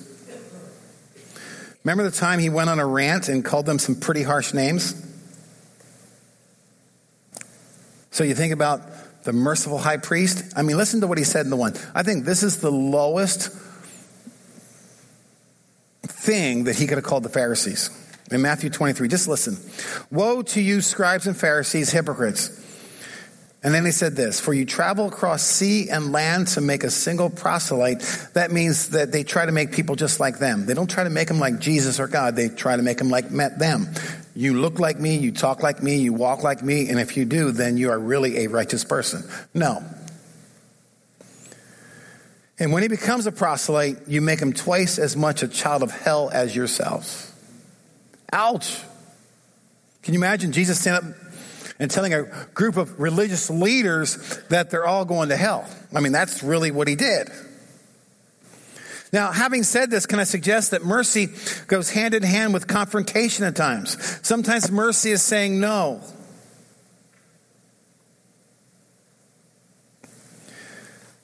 Remember 1.84 2.02
the 2.02 2.10
time 2.10 2.40
he 2.40 2.48
went 2.48 2.68
on 2.68 2.80
a 2.80 2.84
rant 2.84 3.28
and 3.28 3.44
called 3.44 3.64
them 3.64 3.78
some 3.78 3.94
pretty 3.94 4.24
harsh 4.24 4.52
names? 4.54 5.06
So 8.10 8.24
you 8.24 8.34
think 8.34 8.52
about 8.52 9.22
the 9.22 9.32
merciful 9.32 9.78
high 9.78 9.98
priest. 9.98 10.52
I 10.56 10.62
mean, 10.62 10.76
listen 10.76 11.00
to 11.02 11.06
what 11.06 11.16
he 11.16 11.22
said 11.22 11.46
in 11.46 11.50
the 11.50 11.56
one. 11.56 11.74
I 11.94 12.02
think 12.02 12.24
this 12.24 12.42
is 12.42 12.60
the 12.60 12.72
lowest 12.72 13.52
thing 16.02 16.64
that 16.64 16.74
he 16.74 16.88
could 16.88 16.98
have 16.98 17.04
called 17.04 17.22
the 17.22 17.28
Pharisees 17.28 18.06
in 18.30 18.42
Matthew 18.42 18.70
23. 18.70 19.08
Just 19.08 19.28
listen. 19.28 19.56
Woe 20.10 20.42
to 20.42 20.60
you, 20.60 20.80
scribes 20.80 21.26
and 21.26 21.36
Pharisees, 21.36 21.90
hypocrites! 21.90 22.64
And 23.62 23.74
then 23.74 23.84
he 23.84 23.90
said 23.90 24.14
this 24.14 24.40
For 24.40 24.54
you 24.54 24.64
travel 24.64 25.08
across 25.08 25.42
sea 25.42 25.90
and 25.90 26.12
land 26.12 26.48
to 26.48 26.60
make 26.60 26.84
a 26.84 26.90
single 26.90 27.28
proselyte. 27.28 28.30
That 28.34 28.52
means 28.52 28.90
that 28.90 29.10
they 29.10 29.24
try 29.24 29.46
to 29.46 29.52
make 29.52 29.72
people 29.72 29.96
just 29.96 30.20
like 30.20 30.38
them. 30.38 30.66
They 30.66 30.74
don't 30.74 30.90
try 30.90 31.04
to 31.04 31.10
make 31.10 31.28
them 31.28 31.40
like 31.40 31.58
Jesus 31.58 31.98
or 31.98 32.06
God, 32.06 32.36
they 32.36 32.48
try 32.48 32.76
to 32.76 32.82
make 32.82 32.98
them 32.98 33.10
like 33.10 33.28
them. 33.28 33.88
You 34.34 34.60
look 34.60 34.78
like 34.78 35.00
me, 35.00 35.16
you 35.16 35.32
talk 35.32 35.64
like 35.64 35.82
me, 35.82 35.96
you 35.96 36.12
walk 36.12 36.44
like 36.44 36.62
me, 36.62 36.88
and 36.88 37.00
if 37.00 37.16
you 37.16 37.24
do, 37.24 37.50
then 37.50 37.76
you 37.76 37.90
are 37.90 37.98
really 37.98 38.44
a 38.44 38.46
righteous 38.46 38.84
person. 38.84 39.28
No. 39.52 39.82
And 42.60 42.72
when 42.72 42.82
he 42.82 42.88
becomes 42.88 43.26
a 43.26 43.32
proselyte, 43.32 44.06
you 44.06 44.20
make 44.20 44.40
him 44.40 44.52
twice 44.52 44.98
as 44.98 45.16
much 45.16 45.42
a 45.42 45.48
child 45.48 45.82
of 45.82 45.90
hell 45.90 46.30
as 46.32 46.54
yourselves. 46.54 47.27
Ouch. 48.32 48.80
Can 50.02 50.14
you 50.14 50.20
imagine 50.20 50.52
Jesus 50.52 50.80
standing 50.80 51.12
up 51.12 51.16
and 51.78 51.90
telling 51.90 52.12
a 52.12 52.24
group 52.54 52.76
of 52.76 52.98
religious 52.98 53.50
leaders 53.50 54.16
that 54.48 54.70
they're 54.70 54.86
all 54.86 55.04
going 55.04 55.28
to 55.28 55.36
hell. 55.36 55.68
I 55.94 56.00
mean, 56.00 56.12
that's 56.12 56.42
really 56.42 56.70
what 56.70 56.88
he 56.88 56.96
did. 56.96 57.30
Now, 59.12 59.32
having 59.32 59.62
said 59.62 59.90
this, 59.90 60.04
can 60.04 60.18
I 60.18 60.24
suggest 60.24 60.72
that 60.72 60.84
mercy 60.84 61.28
goes 61.66 61.90
hand 61.90 62.14
in 62.14 62.22
hand 62.22 62.52
with 62.52 62.66
confrontation 62.66 63.44
at 63.44 63.56
times? 63.56 63.96
Sometimes 64.26 64.70
mercy 64.70 65.12
is 65.12 65.22
saying 65.22 65.60
no. 65.60 66.02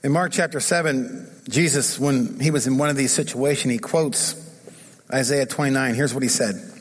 In 0.02 0.12
Mark 0.12 0.32
chapter 0.32 0.60
7, 0.60 1.30
Jesus, 1.48 1.98
when 1.98 2.38
he 2.40 2.50
was 2.50 2.66
in 2.66 2.78
one 2.78 2.88
of 2.88 2.96
these 2.96 3.12
situations, 3.12 3.72
he 3.72 3.78
quotes 3.78 4.34
Isaiah 5.12 5.46
29. 5.46 5.94
Here's 5.94 6.14
what 6.14 6.22
he 6.22 6.28
said. 6.28 6.73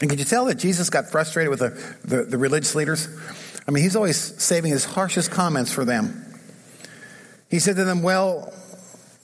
And 0.00 0.10
could 0.10 0.18
you 0.18 0.24
tell 0.24 0.44
that 0.46 0.56
Jesus 0.56 0.90
got 0.90 1.06
frustrated 1.10 1.50
with 1.50 1.60
the, 1.60 2.16
the, 2.16 2.24
the, 2.24 2.38
religious 2.38 2.74
leaders? 2.74 3.08
I 3.66 3.70
mean, 3.70 3.82
he's 3.82 3.96
always 3.96 4.18
saving 4.42 4.72
his 4.72 4.84
harshest 4.84 5.30
comments 5.30 5.72
for 5.72 5.84
them. 5.84 6.22
He 7.50 7.58
said 7.58 7.76
to 7.76 7.84
them, 7.84 8.02
Well, 8.02 8.52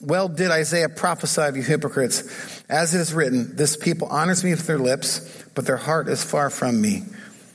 well 0.01 0.27
did 0.27 0.49
Isaiah 0.49 0.89
prophesy 0.89 1.41
of 1.43 1.55
you 1.55 1.63
hypocrites. 1.63 2.63
As 2.69 2.95
it 2.95 3.01
is 3.01 3.13
written, 3.13 3.55
this 3.55 3.77
people 3.77 4.07
honors 4.07 4.43
me 4.43 4.51
with 4.51 4.65
their 4.65 4.79
lips, 4.79 5.45
but 5.53 5.65
their 5.65 5.77
heart 5.77 6.07
is 6.07 6.23
far 6.23 6.49
from 6.49 6.81
me. 6.81 7.03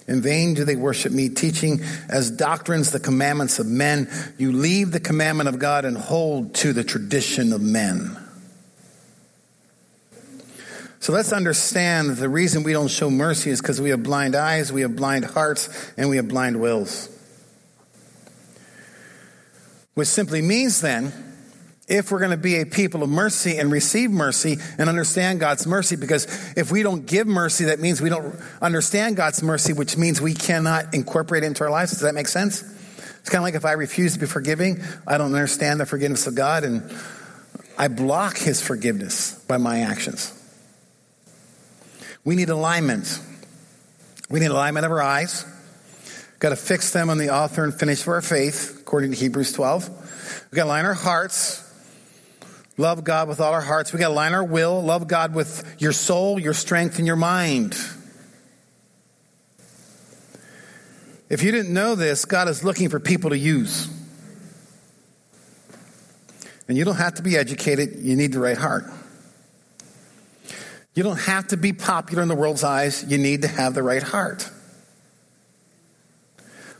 In 0.07 0.23
vain 0.23 0.55
do 0.55 0.65
they 0.65 0.77
worship 0.77 1.13
me, 1.13 1.29
teaching 1.29 1.81
as 2.09 2.31
doctrines 2.31 2.93
the 2.93 3.01
commandments 3.01 3.59
of 3.59 3.67
men. 3.67 4.09
You 4.39 4.53
leave 4.53 4.91
the 4.91 5.01
commandment 5.01 5.51
of 5.51 5.59
God 5.59 5.85
and 5.85 5.99
hold 5.99 6.55
to 6.57 6.73
the 6.73 6.85
tradition 6.85 7.53
of 7.53 7.61
men. 7.61 8.17
So 11.01 11.13
let's 11.13 11.33
understand 11.33 12.11
that 12.11 12.15
the 12.15 12.29
reason 12.29 12.65
we 12.65 12.73
don't 12.73 12.89
show 12.89 13.11
mercy 13.11 13.51
is 13.51 13.61
because 13.61 13.81
we 13.81 13.91
have 13.91 14.03
blind 14.03 14.35
eyes, 14.35 14.73
we 14.73 14.83
have 14.83 14.97
blind 14.97 15.25
hearts, 15.25 15.93
and 15.97 16.09
we 16.11 16.17
have 16.17 16.29
blind 16.29 16.61
wills. 16.61 17.09
Which 19.95 20.09
simply 20.09 20.43
means 20.43 20.81
then, 20.81 21.13
if 21.89 22.13
we're 22.13 22.19
going 22.19 22.33
to 22.33 22.37
be 22.37 22.61
a 22.61 22.67
people 22.67 23.03
of 23.03 23.09
mercy 23.09 23.59
and 23.59 23.73
receive 23.73 24.11
mercy 24.11 24.59
and 24.77 24.89
understand 24.89 25.41
God's 25.41 25.67
mercy, 25.67 25.97
because 25.97 26.27
if 26.57 26.71
we 26.71 26.83
don't 26.83 27.07
give 27.07 27.27
mercy, 27.27 27.65
that 27.67 27.81
means 27.81 28.01
we 28.01 28.11
don't 28.11 28.37
understand 28.61 29.17
God's 29.17 29.43
mercy, 29.43 29.73
which 29.73 29.97
means 29.97 30.21
we 30.21 30.35
cannot 30.35 30.95
incorporate 30.95 31.45
it 31.45 31.47
into 31.47 31.65
our 31.65 31.71
lives. 31.71 31.93
Does 31.93 32.03
that 32.03 32.15
make 32.15 32.29
sense? 32.29 32.63
It's 33.21 33.31
kind 33.31 33.39
of 33.39 33.45
like 33.45 33.55
if 33.55 33.65
I 33.65 33.73
refuse 33.73 34.13
to 34.15 34.19
be 34.19 34.27
forgiving, 34.27 34.83
I 35.07 35.17
don't 35.17 35.35
understand 35.35 35.81
the 35.81 35.87
forgiveness 35.87 36.27
of 36.27 36.35
God, 36.35 36.65
and 36.65 36.95
I 37.79 37.89
block 37.89 38.37
His 38.37 38.61
forgiveness 38.61 39.33
by 39.49 39.57
my 39.57 39.81
actions. 39.81 40.38
We 42.29 42.37
need 42.37 42.51
alignment. 42.51 43.23
We 44.29 44.39
need 44.39 44.51
alignment 44.51 44.85
of 44.85 44.93
our 44.93 45.01
eyes. 45.01 45.47
Got 46.41 46.51
to 46.51 46.57
fix 46.57 46.91
them 46.91 47.09
on 47.09 47.17
the 47.17 47.31
author 47.31 47.65
and 47.65 47.73
finish 47.73 48.03
of 48.03 48.09
our 48.09 48.21
faith, 48.21 48.81
according 48.81 49.13
to 49.13 49.17
Hebrews 49.17 49.55
12. 49.55 49.89
We 50.51 50.57
got 50.57 50.65
to 50.65 50.69
align 50.69 50.85
our 50.85 50.93
hearts. 50.93 51.65
Love 52.77 53.03
God 53.03 53.29
with 53.29 53.41
all 53.41 53.55
our 53.55 53.63
hearts. 53.63 53.95
We 53.95 53.99
got 53.99 54.09
to 54.09 54.13
align 54.13 54.35
our 54.35 54.45
will. 54.45 54.83
Love 54.83 55.09
God 55.09 55.35
with 55.35 55.77
your 55.79 55.93
soul, 55.93 56.39
your 56.39 56.53
strength, 56.53 56.99
and 56.99 57.07
your 57.07 57.17
mind. 57.17 57.79
If 61.31 61.43
you 61.43 61.51
didn't 61.51 61.73
know 61.73 61.95
this, 61.95 62.27
God 62.27 62.49
is 62.49 62.63
looking 62.63 62.91
for 62.91 63.01
people 63.01 63.31
to 63.31 63.39
use. 63.39 63.89
And 66.69 66.77
you 66.77 66.85
don't 66.85 66.97
have 66.97 67.15
to 67.15 67.23
be 67.23 67.39
educated, 67.39 68.01
you 68.01 68.17
need 68.17 68.35
the 68.35 68.41
right 68.41 68.59
heart. 68.59 68.85
You 70.99 71.05
don't 71.05 71.21
have 71.21 71.47
to 71.49 71.57
be 71.57 71.73
popular 71.73 72.25
in 72.25 72.29
the 72.29 72.35
world's 72.35 72.65
eyes. 72.65 73.05
You 73.07 73.19
need 73.19 73.43
to 73.43 73.49
have 73.49 73.73
the 73.73 73.85
right 73.85 74.03
heart. 74.03 74.51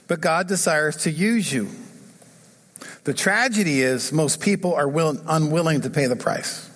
But 0.09 0.21
God 0.21 0.49
desires 0.49 0.97
to 1.05 1.11
use 1.13 1.53
you. 1.53 1.69
The 3.05 3.15
tragedy 3.15 3.81
is 3.81 4.11
most 4.11 4.41
people 4.41 4.75
are 4.75 4.89
will, 4.89 5.17
unwilling 5.29 5.83
to 5.83 5.91
pay 5.91 6.07
the 6.07 6.17
price. 6.17 6.69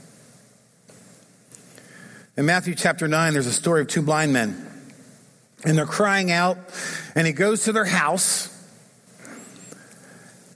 In 2.36 2.46
Matthew 2.46 2.76
chapter 2.76 3.08
9, 3.08 3.32
there's 3.32 3.48
a 3.48 3.52
story 3.52 3.80
of 3.80 3.88
two 3.88 4.02
blind 4.02 4.32
men. 4.32 4.64
And 5.64 5.76
they're 5.76 5.84
crying 5.84 6.30
out, 6.30 6.58
and 7.16 7.26
he 7.26 7.32
goes 7.32 7.64
to 7.64 7.72
their 7.72 7.84
house. 7.84 8.56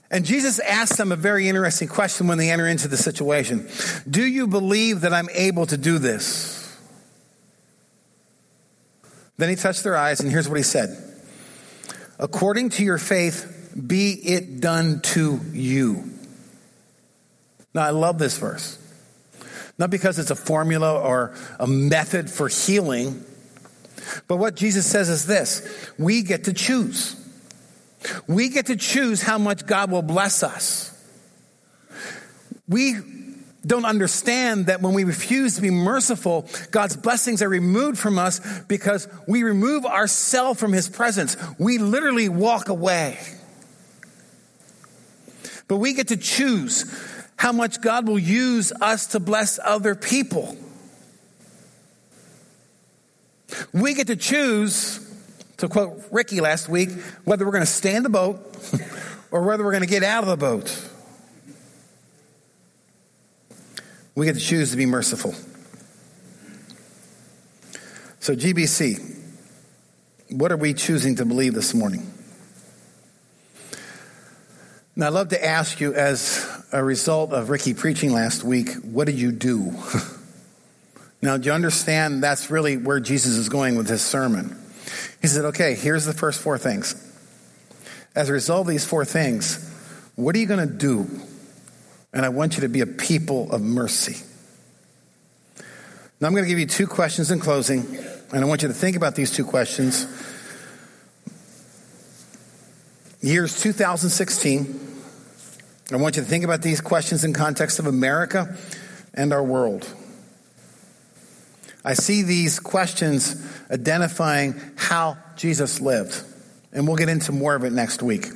And 0.09 0.23
Jesus 0.23 0.59
asks 0.59 0.95
them 0.95 1.11
a 1.11 1.17
very 1.17 1.49
interesting 1.49 1.89
question 1.89 2.27
when 2.27 2.37
they 2.37 2.49
enter 2.49 2.65
into 2.65 2.87
the 2.87 2.95
situation 2.95 3.67
Do 4.09 4.25
you 4.25 4.47
believe 4.47 5.01
that 5.01 5.13
I'm 5.13 5.27
able 5.33 5.65
to 5.65 5.75
do 5.75 5.97
this? 5.97 6.63
Then 9.37 9.49
he 9.49 9.55
touched 9.55 9.83
their 9.83 9.95
eyes, 9.95 10.19
and 10.19 10.31
here's 10.31 10.49
what 10.49 10.57
he 10.57 10.63
said 10.63 11.03
According 12.19 12.69
to 12.71 12.83
your 12.83 12.97
faith, 12.97 13.71
be 13.85 14.11
it 14.11 14.59
done 14.59 15.01
to 15.01 15.39
you. 15.53 16.11
Now, 17.73 17.83
I 17.83 17.91
love 17.91 18.17
this 18.17 18.37
verse. 18.37 18.83
Not 19.77 19.91
because 19.91 20.17
it's 20.17 20.31
a 20.31 20.35
formula 20.35 20.99
or 20.99 21.35
a 21.59 21.67
method 21.67 22.31
for 22.31 22.47
healing, 22.47 23.23
but 24.27 24.37
what 24.37 24.55
Jesus 24.55 24.87
says 24.87 25.09
is 25.09 25.27
this 25.27 25.91
we 25.99 26.23
get 26.23 26.45
to 26.45 26.53
choose. 26.53 27.15
We 28.27 28.49
get 28.49 28.67
to 28.67 28.75
choose 28.75 29.21
how 29.21 29.37
much 29.37 29.65
God 29.65 29.91
will 29.91 30.01
bless 30.01 30.41
us. 30.41 30.93
We 32.67 32.95
don't 33.67 33.85
understand 33.85 34.67
that 34.67 34.81
when 34.81 34.93
we 34.93 35.03
refuse 35.03 35.55
to 35.55 35.61
be 35.61 35.69
merciful, 35.69 36.47
God's 36.71 36.95
blessings 36.95 37.41
are 37.41 37.49
removed 37.49 37.99
from 37.99 38.17
us 38.17 38.39
because 38.63 39.07
we 39.27 39.43
remove 39.43 39.85
ourselves 39.85 40.59
from 40.59 40.73
His 40.73 40.89
presence. 40.89 41.37
We 41.59 41.77
literally 41.77 42.29
walk 42.29 42.69
away. 42.69 43.19
But 45.67 45.77
we 45.77 45.93
get 45.93 46.07
to 46.09 46.17
choose 46.17 46.85
how 47.35 47.51
much 47.51 47.81
God 47.81 48.07
will 48.07 48.19
use 48.19 48.71
us 48.71 49.07
to 49.07 49.19
bless 49.19 49.59
other 49.63 49.95
people. 49.95 50.57
We 53.73 53.93
get 53.93 54.07
to 54.07 54.15
choose, 54.15 54.99
to 55.57 55.67
quote 55.67 56.03
Ricky 56.11 56.41
last 56.41 56.69
week, 56.69 56.89
whether 57.25 57.45
we're 57.45 57.51
going 57.51 57.63
to 57.63 57.71
stay 57.71 57.95
in 57.95 58.03
the 58.03 58.09
boat 58.09 58.39
or 59.31 59.43
whether 59.43 59.63
we're 59.63 59.71
going 59.71 59.83
to 59.83 59.89
get 59.89 60.03
out 60.03 60.23
of 60.23 60.29
the 60.29 60.37
boat. 60.37 60.89
We 64.17 64.25
get 64.25 64.33
to 64.33 64.41
choose 64.41 64.71
to 64.71 64.77
be 64.77 64.87
merciful. 64.87 65.35
So, 68.19 68.35
GBC, 68.35 69.15
what 70.31 70.51
are 70.51 70.57
we 70.57 70.73
choosing 70.73 71.17
to 71.17 71.25
believe 71.25 71.53
this 71.53 71.75
morning? 71.75 72.11
Now, 74.95 75.05
I'd 75.05 75.13
love 75.13 75.29
to 75.29 75.45
ask 75.45 75.79
you, 75.79 75.93
as 75.93 76.49
a 76.71 76.83
result 76.83 77.31
of 77.31 77.51
Ricky 77.51 77.75
preaching 77.75 78.11
last 78.11 78.43
week, 78.43 78.73
what 78.77 79.05
did 79.05 79.19
you 79.19 79.31
do? 79.31 79.71
now, 81.21 81.37
do 81.37 81.45
you 81.45 81.53
understand 81.53 82.23
that's 82.23 82.49
really 82.49 82.75
where 82.75 82.99
Jesus 82.99 83.35
is 83.35 83.49
going 83.49 83.75
with 83.75 83.87
his 83.87 84.01
sermon? 84.01 84.59
He 85.21 85.27
said, 85.27 85.45
okay, 85.45 85.75
here's 85.75 86.05
the 86.05 86.13
first 86.13 86.41
four 86.41 86.57
things. 86.57 86.95
As 88.15 88.29
a 88.29 88.33
result 88.33 88.61
of 88.61 88.67
these 88.67 88.83
four 88.83 89.05
things, 89.05 89.63
what 90.15 90.35
are 90.35 90.39
you 90.39 90.47
going 90.47 90.67
to 90.67 90.73
do 90.73 91.07
and 92.13 92.25
I 92.25 92.29
want 92.29 92.55
you 92.55 92.61
to 92.61 92.69
be 92.69 92.81
a 92.81 92.85
people 92.85 93.51
of 93.51 93.61
mercy. 93.61 94.23
Now, 96.19 96.27
I'm 96.27 96.33
going 96.33 96.45
to 96.45 96.49
give 96.49 96.59
you 96.59 96.65
two 96.65 96.87
questions 96.87 97.29
in 97.29 97.39
closing, 97.39 97.85
and 98.33 98.43
I 98.43 98.45
want 98.45 98.63
you 98.63 98.67
to 98.69 98.73
think 98.73 98.95
about 98.95 99.15
these 99.15 99.31
two 99.31 99.45
questions. 99.45 100.07
Year's 103.21 103.59
2016. 103.59 104.83
I 105.91 105.95
want 105.95 106.17
you 106.17 106.23
to 106.23 106.27
think 106.27 106.43
about 106.43 106.61
these 106.61 106.81
questions 106.81 107.23
in 107.23 107.33
context 107.33 107.79
of 107.79 107.87
America 107.87 108.57
and 109.13 109.31
our 109.31 109.43
world. 109.43 109.87
I 111.85 111.93
see 111.93 112.23
these 112.23 112.59
questions 112.59 113.35
identifying 113.71 114.59
how 114.75 115.17
Jesus 115.35 115.79
lived, 115.79 116.21
and 116.73 116.87
we'll 116.87 116.97
get 116.97 117.09
into 117.09 117.31
more 117.31 117.55
of 117.55 117.63
it 117.63 117.71
next 117.71 118.03
week. 118.03 118.27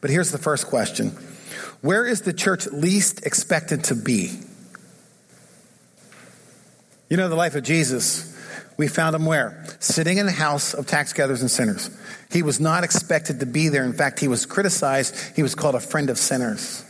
But 0.00 0.10
here's 0.10 0.30
the 0.30 0.38
first 0.38 0.66
question 0.66 1.16
where 1.80 2.06
is 2.06 2.22
the 2.22 2.32
church 2.32 2.66
least 2.66 3.24
expected 3.24 3.84
to 3.84 3.94
be? 3.94 4.40
You 7.08 7.16
know, 7.16 7.28
the 7.28 7.36
life 7.36 7.54
of 7.54 7.62
Jesus, 7.64 8.36
We 8.78 8.86
found 8.86 9.16
him 9.16 9.26
where? 9.26 9.64
Sitting 9.80 10.18
in 10.18 10.26
the 10.26 10.32
house 10.32 10.72
of 10.72 10.86
tax 10.86 11.12
gatherers 11.12 11.40
and 11.40 11.50
sinners. 11.50 11.90
He 12.30 12.42
was 12.42 12.60
not 12.60 12.84
expected 12.84 13.40
to 13.40 13.46
be 13.46 13.68
there. 13.68 13.84
In 13.84 13.92
fact, 13.92 14.20
he 14.20 14.28
was 14.28 14.46
criticized. 14.46 15.16
He 15.34 15.42
was 15.42 15.56
called 15.56 15.74
a 15.74 15.80
friend 15.80 16.10
of 16.10 16.16
sinners. 16.16 16.84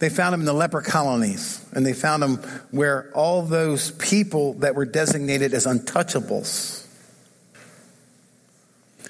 They 0.00 0.08
found 0.08 0.34
him 0.34 0.40
in 0.40 0.46
the 0.46 0.52
leper 0.52 0.80
colonies, 0.80 1.64
and 1.72 1.86
they 1.86 1.92
found 1.92 2.22
him 2.22 2.36
where 2.70 3.10
all 3.14 3.42
those 3.42 3.92
people 3.92 4.54
that 4.54 4.74
were 4.74 4.86
designated 4.86 5.54
as 5.54 5.66
untouchables. 5.66 6.84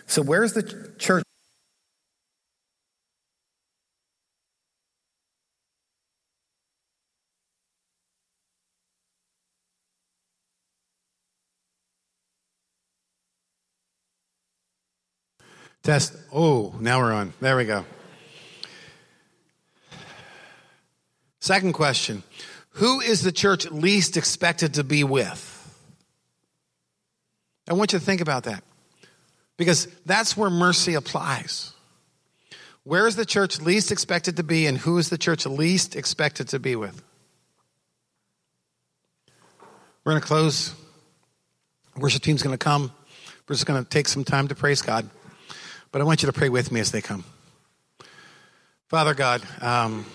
So, 0.07 0.23
where's 0.23 0.55
the 0.55 0.93
church? 0.99 1.25
Test. 15.83 16.15
Oh, 16.33 16.75
now 16.81 17.01
we're 17.01 17.13
on. 17.13 17.33
There 17.41 17.57
we 17.57 17.65
go. 17.65 17.85
Second 21.41 21.73
question 21.73 22.23
Who 22.71 23.01
is 23.01 23.23
the 23.23 23.33
church 23.33 23.71
least 23.71 24.17
expected 24.17 24.75
to 24.75 24.85
be 24.85 25.05
with? 25.05 25.55
I 27.69 27.75
want 27.75 27.93
you 27.93 27.99
to 27.99 28.05
think 28.05 28.21
about 28.21 28.45
that 28.45 28.65
because 29.57 29.87
that's 30.07 30.37
where 30.37 30.51
mercy 30.51 30.95
applies. 30.95 31.73
Where 32.85 33.07
is 33.07 33.17
the 33.17 33.27
church 33.27 33.61
least 33.61 33.93
expected 33.93 34.39
to 34.39 34.43
be, 34.43 34.67
and 34.67 34.79
who 34.79 34.97
is 34.97 35.11
the 35.11 35.19
church 35.19 35.45
least 35.45 35.95
expected 35.95 36.49
to 36.49 36.59
be 36.59 36.75
with? 36.75 37.03
We're 40.05 40.13
going 40.13 40.23
to 40.23 40.27
close. 40.27 40.75
Worship 41.97 42.23
team's 42.23 42.43
going 42.43 42.55
to 42.57 42.65
come. 42.65 42.91
We're 43.47 43.57
just 43.57 43.67
going 43.67 43.85
to 43.85 43.89
take 43.89 44.09
some 44.09 44.25
time 44.25 44.49
to 44.49 44.55
praise 44.55 44.81
God. 44.81 45.11
But 45.91 46.01
I 46.01 46.05
want 46.05 46.23
you 46.23 46.27
to 46.27 46.33
pray 46.33 46.49
with 46.49 46.71
me 46.71 46.81
as 46.81 46.91
they 46.91 47.01
come. 47.01 47.25
Father 48.89 49.15
God, 49.15 49.43
um, 49.61 50.07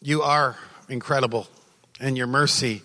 you 0.00 0.22
are 0.22 0.56
incredible, 0.88 1.46
and 2.00 2.16
your 2.16 2.26
mercy 2.26 2.82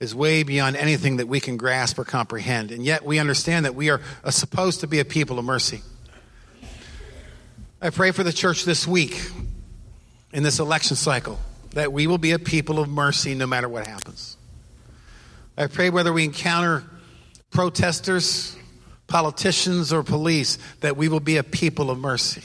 is 0.00 0.14
way 0.14 0.42
beyond 0.42 0.76
anything 0.76 1.18
that 1.18 1.28
we 1.28 1.40
can 1.40 1.56
grasp 1.56 1.98
or 1.98 2.04
comprehend. 2.04 2.72
And 2.72 2.84
yet 2.84 3.04
we 3.04 3.18
understand 3.18 3.66
that 3.66 3.74
we 3.74 3.90
are 3.90 4.00
supposed 4.30 4.80
to 4.80 4.86
be 4.86 4.98
a 4.98 5.04
people 5.04 5.38
of 5.38 5.44
mercy. 5.44 5.82
I 7.82 7.90
pray 7.90 8.10
for 8.10 8.22
the 8.22 8.32
church 8.32 8.64
this 8.64 8.86
week 8.86 9.30
in 10.32 10.42
this 10.42 10.58
election 10.58 10.96
cycle 10.96 11.38
that 11.72 11.92
we 11.92 12.06
will 12.06 12.18
be 12.18 12.32
a 12.32 12.38
people 12.38 12.78
of 12.78 12.88
mercy 12.88 13.34
no 13.34 13.46
matter 13.46 13.68
what 13.68 13.86
happens. 13.86 14.36
I 15.56 15.66
pray 15.66 15.90
whether 15.90 16.12
we 16.12 16.24
encounter 16.24 16.84
protesters, 17.50 18.56
politicians, 19.10 19.92
or 19.92 20.02
police, 20.02 20.56
that 20.80 20.96
we 20.96 21.08
will 21.08 21.20
be 21.20 21.36
a 21.36 21.42
people 21.42 21.90
of 21.90 21.98
mercy. 21.98 22.42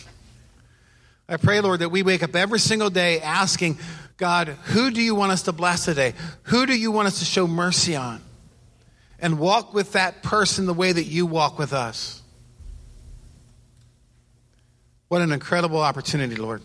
I 1.30 1.38
pray, 1.38 1.62
Lord, 1.62 1.80
that 1.80 1.89
we 1.89 2.04
wake 2.04 2.23
up 2.23 2.36
every 2.36 2.60
single 2.60 2.89
day 2.89 3.21
asking, 3.21 3.78
God, 4.17 4.49
who 4.65 4.91
do 4.91 5.01
you 5.01 5.15
want 5.15 5.32
us 5.32 5.43
to 5.43 5.54
bless 5.54 5.86
today? 5.86 6.13
Who 6.43 6.65
do 6.65 6.78
you 6.78 6.91
want 6.91 7.08
us 7.08 7.19
to 7.19 7.25
show 7.25 7.47
mercy 7.47 7.95
on? 7.95 8.21
And 9.19 9.39
walk 9.39 9.73
with 9.73 9.93
that 9.93 10.23
person 10.23 10.65
the 10.65 10.73
way 10.73 10.91
that 10.91 11.06
you 11.06 11.25
walk 11.25 11.58
with 11.58 11.71
us. 11.71 12.21
What 15.08 15.21
an 15.21 15.32
incredible 15.32 15.80
opportunity, 15.80 16.36
Lord. 16.36 16.62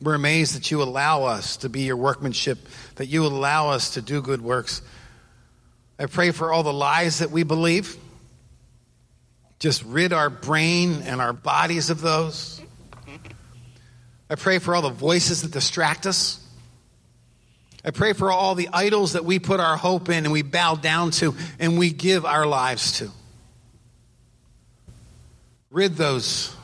We're 0.00 0.14
amazed 0.14 0.54
that 0.56 0.70
you 0.70 0.82
allow 0.82 1.24
us 1.24 1.56
to 1.58 1.68
be 1.68 1.82
your 1.82 1.96
workmanship, 1.96 2.58
that 2.96 3.06
you 3.06 3.24
allow 3.24 3.70
us 3.70 3.90
to 3.94 4.02
do 4.02 4.20
good 4.20 4.42
works. 4.42 4.82
I 5.98 6.06
pray 6.06 6.30
for 6.32 6.52
all 6.52 6.62
the 6.62 6.72
lies 6.72 7.20
that 7.20 7.30
we 7.30 7.44
believe. 7.44 7.96
Just 9.64 9.82
rid 9.84 10.12
our 10.12 10.28
brain 10.28 11.04
and 11.06 11.22
our 11.22 11.32
bodies 11.32 11.88
of 11.88 12.02
those. 12.02 12.60
I 14.28 14.34
pray 14.34 14.58
for 14.58 14.74
all 14.74 14.82
the 14.82 14.90
voices 14.90 15.40
that 15.40 15.52
distract 15.52 16.04
us. 16.04 16.38
I 17.82 17.90
pray 17.90 18.12
for 18.12 18.30
all 18.30 18.54
the 18.56 18.68
idols 18.74 19.14
that 19.14 19.24
we 19.24 19.38
put 19.38 19.60
our 19.60 19.78
hope 19.78 20.10
in 20.10 20.26
and 20.26 20.32
we 20.32 20.42
bow 20.42 20.74
down 20.74 21.12
to 21.12 21.34
and 21.58 21.78
we 21.78 21.92
give 21.92 22.26
our 22.26 22.44
lives 22.44 22.98
to. 22.98 23.10
Rid 25.70 25.96
those, 25.96 26.54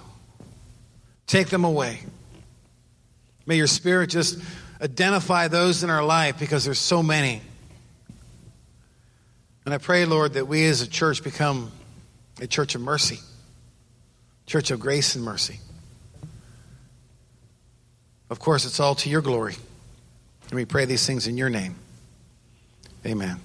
take 1.27 1.49
them 1.49 1.65
away. 1.65 2.01
May 3.47 3.57
your 3.57 3.67
spirit 3.67 4.11
just 4.11 4.39
identify 4.79 5.49
those 5.49 5.83
in 5.83 5.89
our 5.89 6.05
life 6.05 6.39
because 6.39 6.67
there's 6.67 6.79
so 6.79 7.03
many. 7.03 7.41
And 9.65 9.73
I 9.73 9.79
pray, 9.79 10.05
Lord, 10.05 10.35
that 10.35 10.47
we 10.47 10.67
as 10.67 10.83
a 10.83 10.87
church 10.87 11.25
become 11.25 11.73
a 12.40 12.46
church 12.46 12.74
of 12.74 12.81
mercy, 12.81 13.18
church 14.46 14.70
of 14.70 14.81
grace 14.81 15.14
and 15.14 15.24
mercy. 15.24 15.61
Of 18.31 18.38
course, 18.38 18.64
it's 18.64 18.81
all 18.81 18.94
to 18.96 19.09
your 19.09 19.22
glory. 19.22 19.57
And 20.48 20.55
we 20.55 20.64
pray 20.64 20.85
these 20.85 21.07
things 21.07 21.26
in 21.26 21.37
your 21.37 21.50
name. 21.50 21.76
Amen. 23.05 23.40